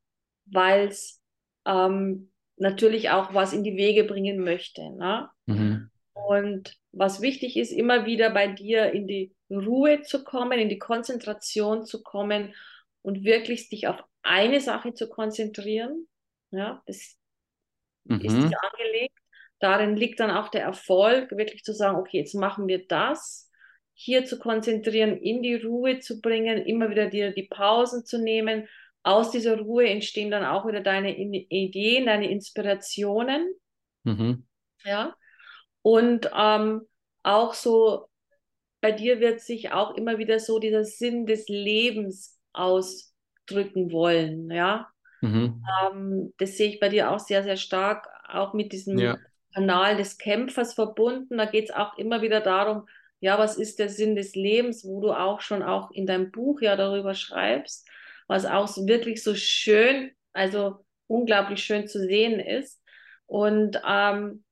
[0.52, 1.22] weil es
[1.66, 4.82] ähm, natürlich auch was in die Wege bringen möchte.
[4.92, 5.30] Ne?
[5.46, 5.90] Mhm.
[6.14, 10.80] Und was wichtig ist, immer wieder bei dir in die Ruhe zu kommen, in die
[10.80, 12.54] Konzentration zu kommen
[13.02, 16.08] und wirklich dich auf eine Sache zu konzentrieren.
[16.52, 17.18] Ja, das
[18.04, 18.22] mhm.
[18.22, 19.18] ist dir angelegt.
[19.60, 23.50] Darin liegt dann auch der Erfolg, wirklich zu sagen, okay, jetzt machen wir das,
[23.94, 28.68] hier zu konzentrieren, in die Ruhe zu bringen, immer wieder dir die Pausen zu nehmen.
[29.04, 33.54] Aus dieser Ruhe entstehen dann auch wieder deine Ideen, deine Inspirationen.
[34.04, 34.46] Mhm.
[34.84, 35.16] Ja.
[35.82, 36.82] Und ähm,
[37.24, 38.08] auch so,
[38.82, 44.52] bei dir wird sich auch immer wieder so dieser Sinn des Lebens ausdrücken wollen.
[44.52, 44.90] Ja.
[45.22, 45.64] Mhm.
[45.82, 49.18] Ähm, das sehe ich bei dir auch sehr, sehr stark, auch mit diesem ja.
[49.54, 51.38] Kanal des Kämpfers verbunden.
[51.38, 52.88] Da geht es auch immer wieder darum,
[53.20, 56.62] ja, was ist der Sinn des Lebens, wo du auch schon auch in deinem Buch
[56.62, 57.88] ja darüber schreibst,
[58.30, 62.80] was auch wirklich so schön, also unglaublich schön zu sehen ist.
[63.26, 64.44] Und ähm,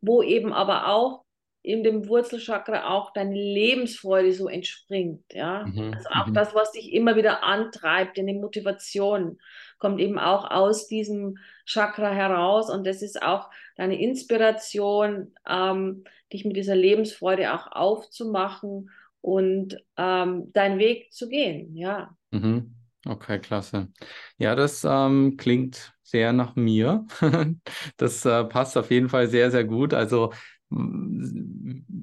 [0.00, 1.24] wo eben aber auch
[1.62, 5.66] in dem Wurzelchakra auch deine Lebensfreude so entspringt, ja.
[5.66, 5.92] Mhm.
[5.92, 6.34] Also auch mhm.
[6.34, 9.38] das, was dich immer wieder antreibt, deine Motivation
[9.78, 11.36] kommt eben auch aus diesem
[11.66, 18.90] Chakra heraus und das ist auch deine Inspiration, ähm, dich mit dieser Lebensfreude auch aufzumachen
[19.20, 22.16] und ähm, deinen Weg zu gehen, ja.
[22.30, 22.79] Mhm.
[23.06, 23.88] Okay, klasse.
[24.36, 27.06] Ja, das ähm, klingt sehr nach mir.
[27.96, 29.94] das äh, passt auf jeden Fall sehr, sehr gut.
[29.94, 30.32] Also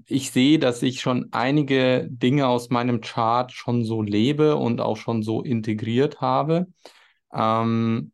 [0.07, 4.97] ich sehe, dass ich schon einige Dinge aus meinem Chart schon so lebe und auch
[4.97, 6.67] schon so integriert habe.
[7.33, 8.11] Ähm,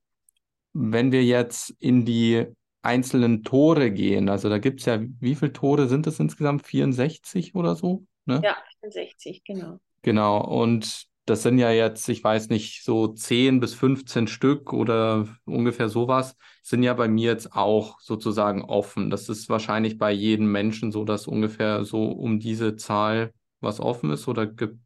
[0.73, 2.45] wenn wir jetzt in die
[2.81, 6.67] einzelnen Tore gehen, also da gibt es ja, wie viele Tore sind es insgesamt?
[6.67, 8.05] 64 oder so?
[8.25, 8.41] Ne?
[8.43, 9.79] Ja, 64, genau.
[10.01, 15.27] Genau, und das sind ja jetzt, ich weiß nicht, so 10 bis 15 Stück oder
[15.45, 19.09] ungefähr sowas, sind ja bei mir jetzt auch sozusagen offen.
[19.09, 24.11] Das ist wahrscheinlich bei jedem Menschen so, dass ungefähr so um diese Zahl was offen
[24.11, 24.79] ist oder gibt,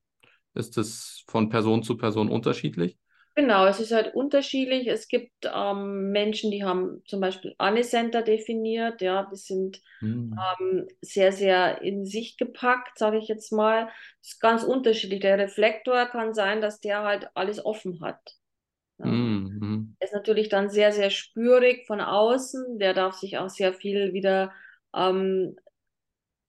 [0.53, 2.97] ist es von Person zu Person unterschiedlich?
[3.37, 4.87] Genau, es ist halt unterschiedlich.
[4.87, 10.35] Es gibt ähm, Menschen, die haben zum Beispiel Anisenter definiert, ja, die sind hm.
[10.59, 13.89] ähm, sehr, sehr in sich gepackt, sage ich jetzt mal.
[14.21, 15.19] Das ist ganz unterschiedlich.
[15.19, 18.37] Der Reflektor kann sein, dass der halt alles offen hat.
[18.97, 19.05] Ja.
[19.05, 19.95] Mhm.
[19.99, 22.79] ist natürlich dann sehr, sehr spürig von außen.
[22.79, 24.51] Der darf sich auch sehr viel wieder
[24.95, 25.57] ähm,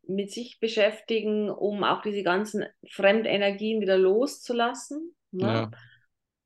[0.06, 5.14] mit sich beschäftigen, um auch diese ganzen Fremdenergien wieder loszulassen.
[5.32, 5.46] Ne?
[5.46, 5.70] Ja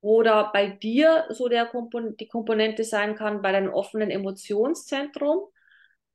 [0.03, 5.45] oder bei dir so der Kompon die Komponente sein kann bei deinem offenen Emotionszentrum,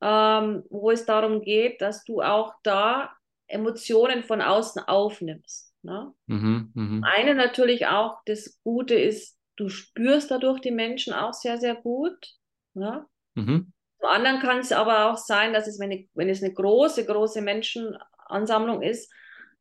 [0.02, 3.14] ähm, wo es darum geht, dass du auch da
[3.48, 5.74] Emotionen von außen aufnimmst.
[5.84, 6.14] Ne?
[6.28, 7.08] Mhm, mh.
[7.08, 12.34] Eine natürlich auch, das Gute ist, du spürst dadurch die Menschen auch sehr, sehr gut.
[12.74, 13.06] Ne?
[13.36, 13.72] Mhm.
[14.00, 17.42] Zum anderen kann es aber auch sein, dass es, wenn, wenn es eine große, große
[17.42, 19.12] Menschenansammlung ist,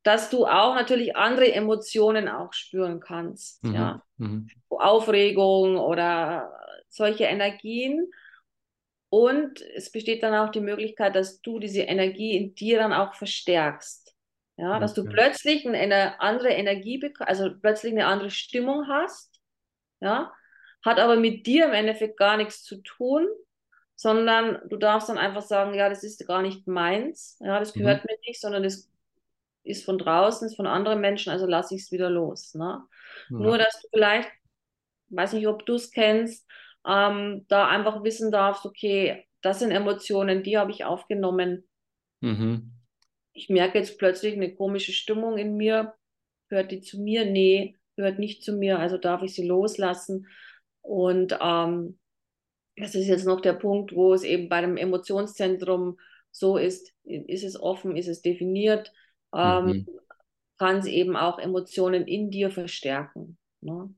[0.07, 3.65] dass du auch natürlich andere Emotionen auch spüren kannst.
[3.65, 3.75] Mhm.
[3.75, 4.03] Ja.
[4.19, 4.49] Mhm.
[4.69, 6.53] Aufregung oder
[6.89, 8.09] solche Energien.
[9.09, 13.15] Und es besteht dann auch die Möglichkeit, dass du diese Energie in dir dann auch
[13.15, 14.15] verstärkst.
[14.59, 14.81] Ja, okay.
[14.81, 19.41] dass du plötzlich eine andere Energie, also plötzlich eine andere Stimmung hast.
[20.01, 20.33] Ja,
[20.85, 23.27] hat aber mit dir im Endeffekt gar nichts zu tun,
[23.97, 27.39] sondern du darfst dann einfach sagen, ja, das ist gar nicht meins.
[27.41, 28.11] Ja, das gehört mhm.
[28.11, 28.89] mir nicht, sondern das
[29.67, 32.55] ist von draußen, ist von anderen Menschen, also lasse ich es wieder los.
[32.55, 32.83] Ne?
[33.31, 33.37] Ja.
[33.37, 34.31] Nur, dass du vielleicht,
[35.09, 36.47] weiß nicht, ob du es kennst,
[36.87, 41.65] ähm, da einfach wissen darfst, okay, das sind Emotionen, die habe ich aufgenommen,
[42.21, 42.73] Mhm.
[43.33, 45.95] Ich merke jetzt plötzlich eine komische Stimmung in mir.
[46.49, 47.25] Hört die zu mir?
[47.25, 48.79] Nee, gehört nicht zu mir.
[48.79, 50.27] Also darf ich sie loslassen.
[50.81, 51.99] Und ähm,
[52.77, 55.99] das ist jetzt noch der Punkt, wo es eben bei dem Emotionszentrum
[56.31, 58.93] so ist, ist es offen, ist es definiert,
[59.37, 59.87] ähm, mhm.
[60.59, 63.37] kann es eben auch Emotionen in dir verstärken.
[63.61, 63.95] Ne?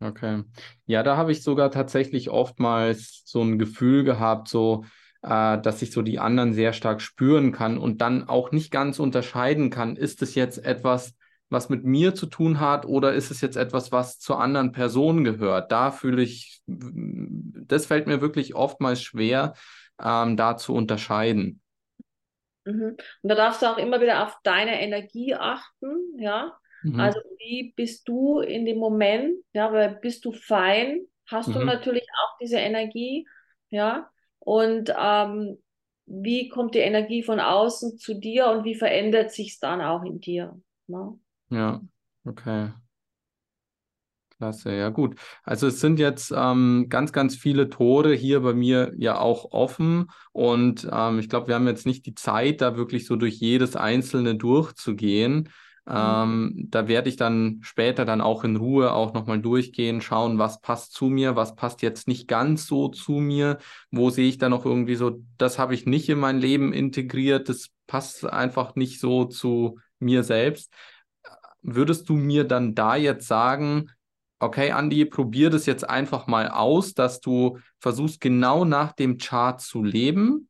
[0.00, 0.44] Okay.
[0.84, 4.84] Ja, da habe ich sogar tatsächlich oftmals so ein Gefühl gehabt, so,
[5.22, 8.98] äh, dass ich so die anderen sehr stark spüren kann und dann auch nicht ganz
[8.98, 11.14] unterscheiden kann, ist es jetzt etwas,
[11.48, 15.24] was mit mir zu tun hat oder ist es jetzt etwas, was zur anderen Person
[15.24, 15.72] gehört?
[15.72, 19.54] Da fühle ich, das fällt mir wirklich oftmals schwer,
[20.02, 21.60] ähm, da zu unterscheiden.
[22.66, 22.96] Mhm.
[23.22, 26.56] Und da darfst du auch immer wieder auf deine Energie achten, ja.
[26.82, 27.00] Mhm.
[27.00, 31.54] Also wie bist du in dem Moment, ja, weil bist du fein, hast mhm.
[31.54, 33.26] du natürlich auch diese Energie,
[33.70, 34.10] ja.
[34.38, 35.58] Und ähm,
[36.06, 40.04] wie kommt die Energie von außen zu dir und wie verändert sich es dann auch
[40.04, 40.60] in dir?
[40.86, 41.18] Ne?
[41.50, 41.80] Ja,
[42.24, 42.70] okay.
[44.38, 45.16] Klasse, ja gut.
[45.44, 50.10] Also es sind jetzt ähm, ganz, ganz viele Tore hier bei mir ja auch offen
[50.32, 53.76] und ähm, ich glaube, wir haben jetzt nicht die Zeit, da wirklich so durch jedes
[53.76, 55.48] einzelne durchzugehen.
[55.86, 55.94] Mhm.
[55.94, 60.60] Ähm, da werde ich dann später dann auch in Ruhe auch nochmal durchgehen, schauen, was
[60.60, 63.56] passt zu mir, was passt jetzt nicht ganz so zu mir,
[63.90, 67.48] wo sehe ich da noch irgendwie so, das habe ich nicht in mein Leben integriert,
[67.48, 70.70] das passt einfach nicht so zu mir selbst.
[71.62, 73.90] Würdest du mir dann da jetzt sagen,
[74.38, 79.60] okay, Andi, probier das jetzt einfach mal aus, dass du versuchst, genau nach dem Chart
[79.60, 80.48] zu leben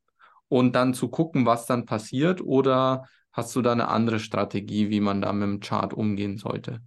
[0.49, 2.41] und dann zu gucken, was dann passiert?
[2.41, 6.81] Oder hast du da eine andere Strategie, wie man da mit dem Chart umgehen sollte?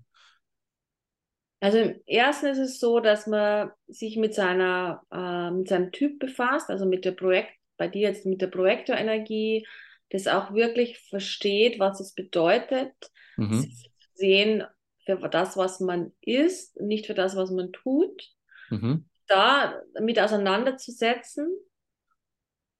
[1.61, 6.19] Also im ersten ist es so, dass man sich mit seiner, äh, mit seinem Typ
[6.19, 9.65] befasst, also mit der Projekt, bei dir jetzt mit der Projektorenergie,
[10.09, 12.93] das auch wirklich versteht, was es bedeutet,
[13.37, 13.71] mhm.
[14.13, 14.63] sehen,
[15.05, 18.29] für das, was man ist, nicht für das, was man tut.
[18.69, 19.05] Mhm.
[19.27, 21.47] Da mit auseinanderzusetzen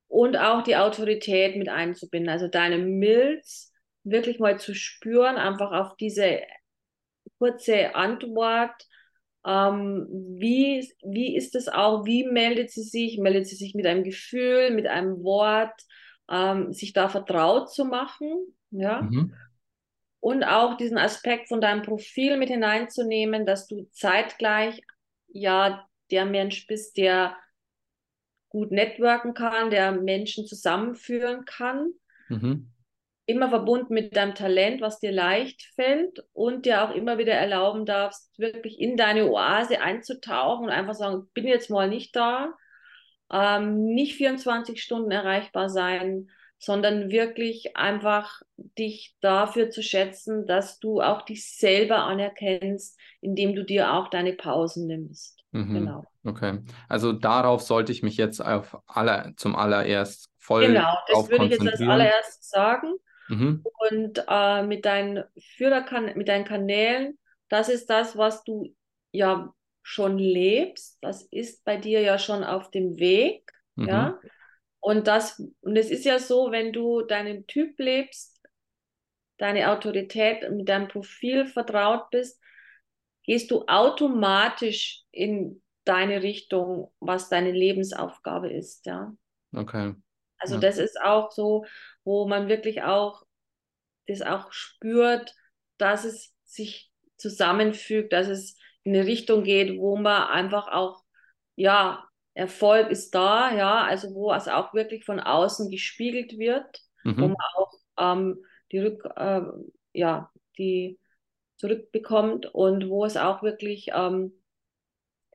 [0.08, 2.30] und auch die Autorität mit einzubinden.
[2.30, 3.72] Also deine Milz
[4.04, 6.42] wirklich mal zu spüren, einfach auf diese
[7.38, 8.74] kurze Antwort.
[9.46, 10.08] Ähm,
[10.40, 12.06] wie, wie ist es auch?
[12.06, 13.18] Wie meldet sie sich?
[13.20, 15.80] Meldet sie sich mit einem Gefühl, mit einem Wort,
[16.30, 18.56] ähm, sich da vertraut zu machen?
[18.72, 19.04] Ja.
[19.04, 19.34] Mhm
[20.20, 24.82] und auch diesen Aspekt von deinem Profil mit hineinzunehmen, dass du zeitgleich
[25.28, 27.36] ja der Mensch bist, der
[28.50, 31.92] gut networken kann, der Menschen zusammenführen kann.
[32.28, 32.72] Mhm.
[33.26, 37.86] Immer verbunden mit deinem Talent, was dir leicht fällt und dir auch immer wieder erlauben
[37.86, 42.54] darfst, wirklich in deine Oase einzutauchen und einfach sagen, bin jetzt mal nicht da,
[43.32, 48.42] ähm, nicht 24 Stunden erreichbar sein, sondern wirklich einfach
[48.78, 54.34] dich dafür zu schätzen, dass du auch dich selber anerkennst, indem du dir auch deine
[54.34, 55.40] Pausen nimmst.
[55.52, 55.74] Mhm.
[55.74, 56.06] Genau.
[56.26, 56.60] Okay.
[56.88, 61.52] Also darauf sollte ich mich jetzt auf aller, zum allererst voll Genau, das würde ich
[61.52, 62.94] jetzt als allererstes sagen.
[63.30, 63.64] Mhm.
[63.92, 65.24] Und äh, mit, deinen
[65.56, 68.76] Führerkan mit deinen Kanälen, das ist das, was du
[69.12, 70.98] ja schon lebst.
[71.02, 73.52] Das ist bei dir ja schon auf dem Weg.
[73.76, 73.88] Mhm.
[73.88, 74.20] Ja.
[74.82, 78.40] Und das, und es ist ja so, wenn du deinen Typ lebst,
[79.38, 82.42] deine Autorität mit deinem Profil vertraut bist,
[83.24, 89.14] gehst du automatisch in deine Richtung, was deine Lebensaufgabe ist, ja.
[89.54, 89.96] Okay.
[90.38, 90.62] Also ja.
[90.62, 91.66] das ist auch so,
[92.04, 93.24] wo man wirklich auch
[94.08, 95.36] das auch spürt,
[95.78, 101.04] dass es sich zusammenfügt, dass es in eine Richtung geht, wo man einfach auch
[101.56, 102.09] ja
[102.40, 107.18] Erfolg ist da, ja, also wo es auch wirklich von außen gespiegelt wird, mhm.
[107.18, 108.38] wo man auch ähm,
[108.72, 109.42] die Rück, äh,
[109.94, 110.98] ja, die
[111.58, 114.32] zurückbekommt und wo es auch wirklich ähm,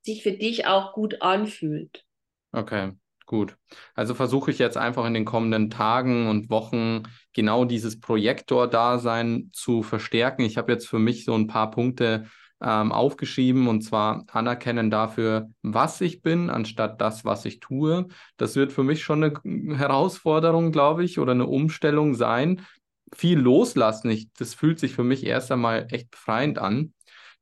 [0.03, 2.05] sich für dich auch gut anfühlt.
[2.53, 2.93] Okay,
[3.27, 3.57] gut.
[3.95, 7.03] Also versuche ich jetzt einfach in den kommenden Tagen und Wochen
[7.35, 10.43] genau dieses Projektor-Dasein zu verstärken.
[10.43, 12.27] Ich habe jetzt für mich so ein paar Punkte
[12.65, 18.09] ähm, aufgeschrieben und zwar anerkennen dafür, was ich bin, anstatt das, was ich tue.
[18.39, 22.65] Das wird für mich schon eine Herausforderung, glaube ich, oder eine Umstellung sein.
[23.15, 26.95] Viel loslassen, ich, das fühlt sich für mich erst einmal echt befreiend an.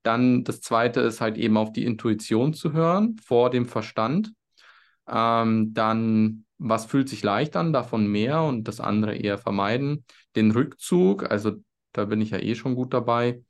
[0.03, 4.33] Dann das zweite ist halt eben auf die Intuition zu hören vor dem Verstand.
[5.09, 10.05] Ähm, dann, was fühlt sich leicht an, davon mehr und das andere eher vermeiden.
[10.35, 11.53] Den Rückzug, also
[11.93, 13.41] da bin ich ja eh schon gut dabei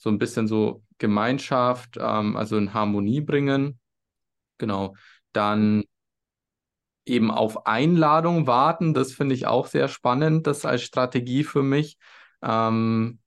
[0.00, 3.80] so ein bisschen so Gemeinschaft, ähm, also in Harmonie bringen.
[4.58, 4.94] Genau.
[5.32, 5.82] Dann
[7.04, 8.94] eben auf Einladung warten.
[8.94, 11.98] Das finde ich auch sehr spannend, das als Strategie für mich.
[12.42, 13.18] Ähm,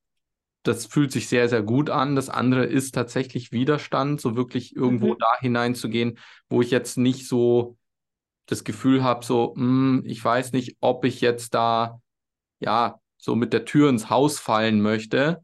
[0.64, 2.16] das fühlt sich sehr, sehr gut an.
[2.16, 5.18] Das andere ist tatsächlich Widerstand, so wirklich irgendwo mhm.
[5.20, 6.18] da hineinzugehen,
[6.48, 7.78] wo ich jetzt nicht so
[8.46, 12.00] das Gefühl habe, so, mh, hm, ich weiß nicht, ob ich jetzt da,
[12.60, 15.44] ja, so mit der Tür ins Haus fallen möchte.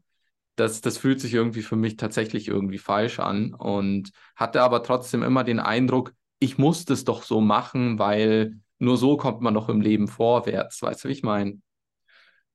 [0.56, 5.22] Das, das fühlt sich irgendwie für mich tatsächlich irgendwie falsch an und hatte aber trotzdem
[5.22, 9.68] immer den Eindruck, ich muss das doch so machen, weil nur so kommt man doch
[9.68, 10.82] im Leben vorwärts.
[10.82, 11.60] Weißt du, wie ich meine?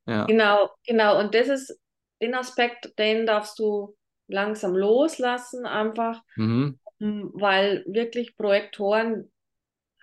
[0.08, 0.26] Ja.
[0.26, 1.20] Genau, genau.
[1.20, 1.80] Und das ist
[2.22, 3.96] den Aspekt, den darfst du
[4.28, 6.80] langsam loslassen, einfach, mhm.
[7.00, 9.32] weil wirklich Projektoren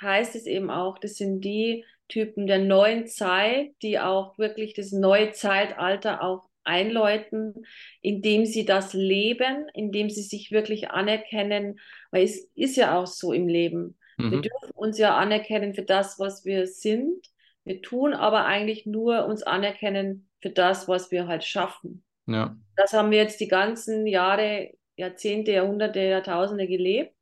[0.00, 4.92] heißt es eben auch, das sind die Typen der neuen Zeit, die auch wirklich das
[4.92, 7.66] neue Zeitalter auch einläuten,
[8.00, 13.32] indem sie das leben, indem sie sich wirklich anerkennen, weil es ist ja auch so
[13.32, 13.98] im Leben.
[14.18, 14.30] Mhm.
[14.30, 17.26] Wir dürfen uns ja anerkennen für das, was wir sind.
[17.64, 22.04] Wir tun aber eigentlich nur uns anerkennen für das, was wir halt schaffen.
[22.26, 22.56] Ja.
[22.76, 27.14] Das haben wir jetzt die ganzen Jahre, Jahrzehnte, Jahrhunderte, Jahrtausende gelebt.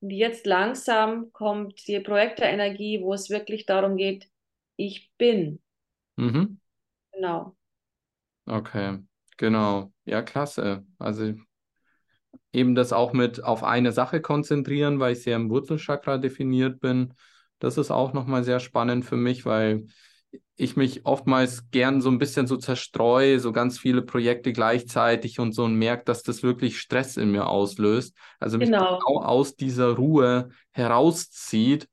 [0.00, 4.28] Und jetzt langsam kommt die Projektorenergie, wo es wirklich darum geht,
[4.76, 5.62] ich bin.
[6.16, 6.60] Mhm.
[7.12, 7.56] Genau.
[8.46, 8.98] Okay,
[9.36, 9.92] genau.
[10.04, 10.84] Ja, klasse.
[10.98, 11.34] Also
[12.52, 17.14] eben das auch mit auf eine Sache konzentrieren, weil ich sehr im Wurzelchakra definiert bin.
[17.58, 19.86] Das ist auch nochmal sehr spannend für mich, weil
[20.56, 25.52] ich mich oftmals gern so ein bisschen so zerstreue, so ganz viele Projekte gleichzeitig und
[25.52, 28.16] so und merke, dass das wirklich Stress in mir auslöst.
[28.38, 31.88] Also mich genau, genau aus dieser Ruhe herauszieht.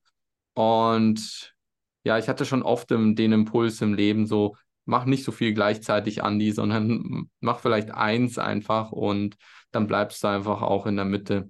[0.54, 1.56] Und
[2.04, 5.54] ja, ich hatte schon oft im, den Impuls im Leben so, mach nicht so viel
[5.54, 9.38] gleichzeitig, Andi, sondern mach vielleicht eins einfach und
[9.72, 11.50] dann bleibst du einfach auch in der Mitte.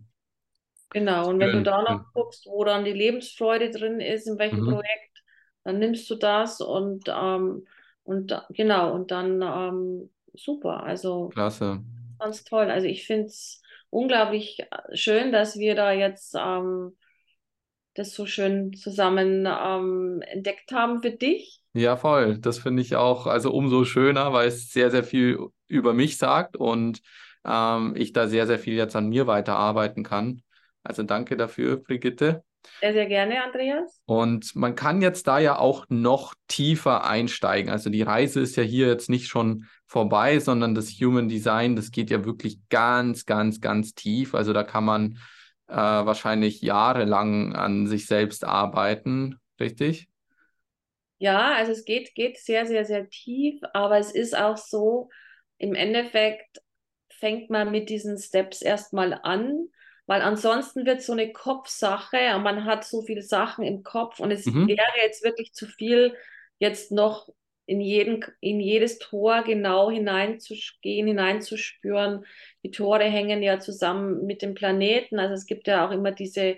[0.91, 4.65] Genau, und wenn du da noch guckst, wo dann die Lebensfreude drin ist, in welchem
[4.65, 4.71] mhm.
[4.71, 5.23] Projekt,
[5.63, 7.65] dann nimmst du das und, ähm,
[8.03, 10.84] und genau, und dann ähm, super.
[10.84, 11.82] Also Klasse.
[12.19, 12.69] Ganz toll.
[12.69, 14.59] Also ich finde es unglaublich
[14.93, 16.97] schön, dass wir da jetzt ähm,
[17.93, 21.61] das so schön zusammen ähm, entdeckt haben für dich.
[21.74, 22.38] Ja, voll.
[22.38, 26.57] Das finde ich auch also umso schöner, weil es sehr, sehr viel über mich sagt
[26.57, 27.01] und
[27.45, 30.41] ähm, ich da sehr, sehr viel jetzt an mir weiterarbeiten kann.
[30.84, 32.43] Also danke dafür, Brigitte.
[32.82, 34.01] Sehr, sehr gerne, Andreas.
[34.05, 37.72] Und man kann jetzt da ja auch noch tiefer einsteigen.
[37.72, 41.91] Also die Reise ist ja hier jetzt nicht schon vorbei, sondern das Human Design, das
[41.91, 44.36] geht ja wirklich ganz, ganz, ganz tief.
[44.36, 45.17] Also da kann man
[45.67, 50.11] äh, wahrscheinlich jahrelang an sich selbst arbeiten, richtig?
[51.22, 55.09] Ja, also es geht, geht sehr, sehr, sehr tief, aber es ist auch so,
[55.59, 56.63] im Endeffekt
[57.11, 59.67] fängt man mit diesen Steps erstmal an,
[60.07, 64.32] weil ansonsten wird so eine Kopfsache und man hat so viele Sachen im Kopf und
[64.32, 64.67] es mhm.
[64.67, 66.15] wäre jetzt wirklich zu viel,
[66.57, 67.30] jetzt noch
[67.67, 72.26] in, jeden, in jedes Tor genau hineinzugehen, hineinzuspüren.
[72.63, 76.57] Die Tore hängen ja zusammen mit dem Planeten, also es gibt ja auch immer diese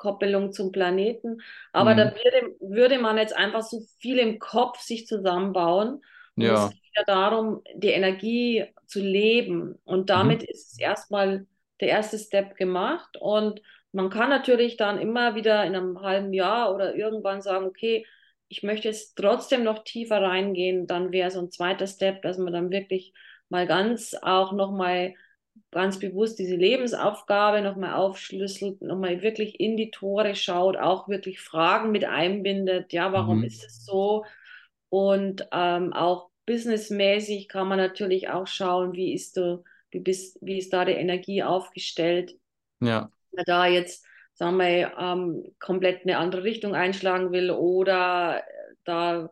[0.00, 1.42] Koppelung zum Planeten.
[1.72, 1.96] Aber mhm.
[1.98, 6.02] da würde, würde man jetzt einfach so viel im Kopf sich zusammenbauen.
[6.36, 6.66] Ja.
[6.66, 9.78] es geht ja darum, die Energie zu leben.
[9.84, 10.48] Und damit mhm.
[10.48, 11.46] ist es erstmal
[11.80, 13.18] der erste Step gemacht.
[13.18, 13.60] Und
[13.92, 18.06] man kann natürlich dann immer wieder in einem halben Jahr oder irgendwann sagen, okay,
[18.48, 20.86] ich möchte jetzt trotzdem noch tiefer reingehen.
[20.86, 23.12] Dann wäre so ein zweiter Step, dass man dann wirklich
[23.50, 25.14] mal ganz auch nochmal
[25.70, 31.92] ganz bewusst diese Lebensaufgabe nochmal aufschlüsselt, nochmal wirklich in die Tore schaut, auch wirklich Fragen
[31.92, 32.92] mit einbindet.
[32.92, 33.44] Ja, warum mhm.
[33.44, 34.24] ist es so?
[34.88, 40.58] Und ähm, auch businessmäßig kann man natürlich auch schauen, wie ist du, wie bist, wie
[40.58, 42.36] ist da die Energie aufgestellt?
[42.80, 43.10] Ja.
[43.30, 48.42] Wenn da jetzt, sagen wir, ähm, komplett eine andere Richtung einschlagen will oder
[48.84, 49.30] da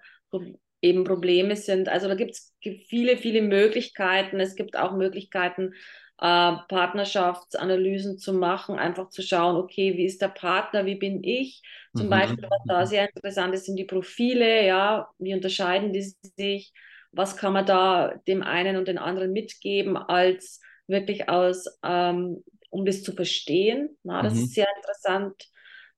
[0.81, 1.89] eben Probleme sind.
[1.89, 2.55] Also da gibt es
[2.87, 4.39] viele, viele Möglichkeiten.
[4.39, 5.75] Es gibt auch Möglichkeiten,
[6.21, 11.63] äh, Partnerschaftsanalysen zu machen, einfach zu schauen, okay, wie ist der Partner, wie bin ich?
[11.97, 12.11] Zum mhm.
[12.11, 16.73] Beispiel, was da sehr interessant ist, sind die Profile, ja, wie unterscheiden die sich?
[17.13, 22.85] Was kann man da dem einen und den anderen mitgeben, als wirklich aus, ähm, um
[22.85, 23.97] das zu verstehen?
[24.03, 24.41] Na, das mhm.
[24.41, 25.49] ist sehr interessant.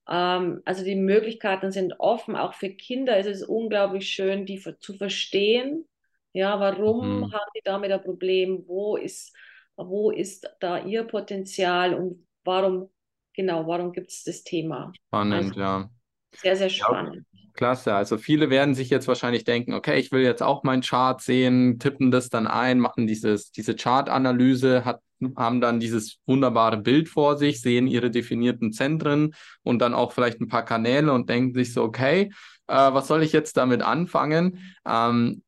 [0.07, 4.93] Ähm, also die Möglichkeiten sind offen, auch für Kinder ist es unglaublich schön, die zu
[4.93, 5.87] verstehen.
[6.33, 7.33] Ja, warum mhm.
[7.33, 8.63] haben die damit ein Problem?
[8.67, 9.35] Wo ist
[9.87, 12.89] wo ist da Ihr Potenzial und warum,
[13.33, 14.91] genau, warum gibt es das Thema?
[15.07, 15.89] Spannend, also, ja.
[16.33, 17.25] Sehr, sehr spannend.
[17.33, 17.93] Ja, klasse.
[17.93, 21.77] Also viele werden sich jetzt wahrscheinlich denken, okay, ich will jetzt auch meinen Chart sehen,
[21.79, 24.99] tippen das dann ein, machen dieses, diese Chart-Analyse,
[25.35, 30.39] haben dann dieses wunderbare Bild vor sich, sehen ihre definierten Zentren und dann auch vielleicht
[30.41, 32.31] ein paar Kanäle und denken sich so, okay,
[32.67, 34.59] äh, was soll ich jetzt damit anfangen?
[34.87, 35.43] Ähm,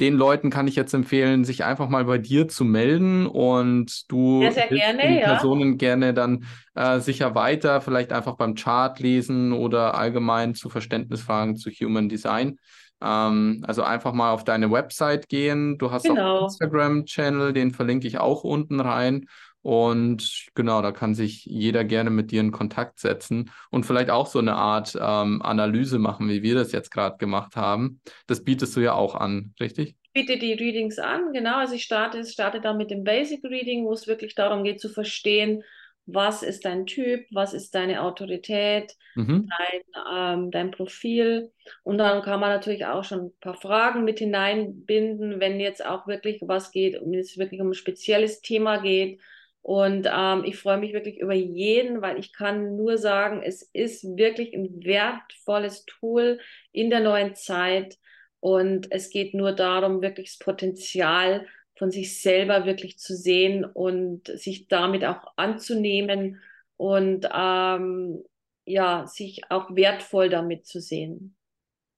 [0.00, 4.50] den Leuten kann ich jetzt empfehlen, sich einfach mal bei dir zu melden und du
[4.50, 5.26] sehr gerne, den ja.
[5.26, 6.44] Personen gerne dann
[6.74, 12.58] äh, sicher weiter, vielleicht einfach beim Chart lesen oder allgemein zu Verständnisfragen zu Human Design.
[13.02, 15.78] Ähm, also einfach mal auf deine Website gehen.
[15.78, 16.20] Du hast genau.
[16.20, 19.26] auch einen Instagram-Channel, den verlinke ich auch unten rein.
[19.62, 24.26] Und genau, da kann sich jeder gerne mit dir in Kontakt setzen und vielleicht auch
[24.26, 28.00] so eine Art ähm, Analyse machen, wie wir das jetzt gerade gemacht haben.
[28.26, 29.96] Das bietest du ja auch an, richtig?
[30.02, 31.56] Ich biete die Readings an, genau.
[31.56, 34.88] Also ich starte, starte da mit dem Basic Reading, wo es wirklich darum geht zu
[34.88, 35.62] verstehen,
[36.06, 39.48] was ist dein Typ, was ist deine Autorität, mhm.
[39.58, 41.52] dein, ähm, dein Profil.
[41.84, 46.06] Und dann kann man natürlich auch schon ein paar Fragen mit hineinbinden, wenn jetzt auch
[46.06, 49.20] wirklich was geht, wenn es wirklich um ein spezielles Thema geht
[49.62, 54.04] und ähm, ich freue mich wirklich über jeden, weil ich kann nur sagen, es ist
[54.16, 56.40] wirklich ein wertvolles Tool
[56.72, 57.98] in der neuen Zeit.
[58.40, 61.46] Und es geht nur darum, wirklich das Potenzial
[61.76, 66.40] von sich selber wirklich zu sehen und sich damit auch anzunehmen
[66.76, 68.24] und ähm,
[68.64, 71.36] ja, sich auch wertvoll damit zu sehen.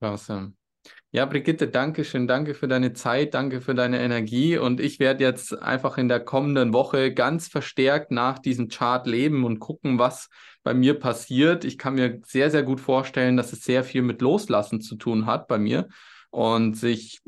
[0.01, 0.55] Awesome.
[1.15, 2.27] Ja, Brigitte, danke schön.
[2.27, 4.57] Danke für deine Zeit, danke für deine Energie.
[4.57, 9.45] Und ich werde jetzt einfach in der kommenden Woche ganz verstärkt nach diesem Chart leben
[9.45, 10.31] und gucken, was
[10.63, 11.67] bei mir passiert.
[11.67, 15.27] Ich kann mir sehr, sehr gut vorstellen, dass es sehr viel mit Loslassen zu tun
[15.27, 15.89] hat bei mir
[16.31, 17.21] und sich,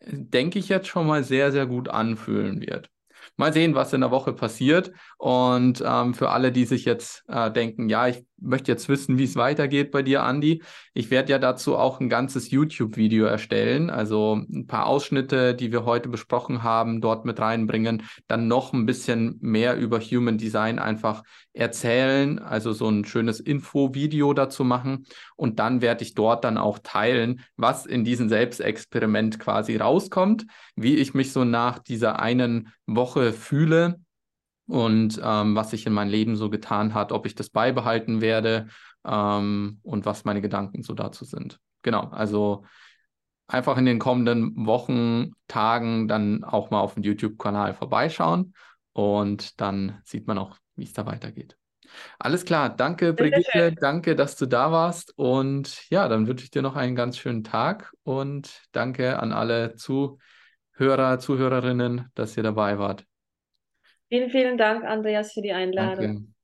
[0.00, 2.88] denke ich, jetzt schon mal sehr, sehr gut anfühlen wird.
[3.36, 4.92] Mal sehen, was in der Woche passiert.
[5.16, 9.24] Und ähm, für alle, die sich jetzt äh, denken, ja, ich möchte jetzt wissen, wie
[9.24, 10.62] es weitergeht bei dir, Andi.
[10.94, 15.84] Ich werde ja dazu auch ein ganzes YouTube-Video erstellen, also ein paar Ausschnitte, die wir
[15.84, 21.22] heute besprochen haben, dort mit reinbringen, dann noch ein bisschen mehr über Human Design einfach
[21.52, 25.06] erzählen, also so ein schönes Info-Video dazu machen.
[25.36, 30.96] Und dann werde ich dort dann auch teilen, was in diesem Selbstexperiment quasi rauskommt, wie
[30.96, 34.00] ich mich so nach dieser einen Woche fühle
[34.68, 38.68] und ähm, was sich in meinem Leben so getan hat, ob ich das beibehalten werde
[39.04, 41.58] ähm, und was meine Gedanken so dazu sind.
[41.82, 42.64] Genau, also
[43.46, 48.54] einfach in den kommenden Wochen, Tagen dann auch mal auf dem YouTube-Kanal vorbeischauen
[48.92, 51.56] und dann sieht man auch, wie es da weitergeht.
[52.18, 56.60] Alles klar, danke Brigitte, danke, dass du da warst und ja, dann wünsche ich dir
[56.60, 63.06] noch einen ganz schönen Tag und danke an alle Zuhörer, Zuhörerinnen, dass ihr dabei wart.
[64.10, 66.06] Vielen, vielen Dank, Andreas, für die Einladung.
[66.06, 66.37] Danke.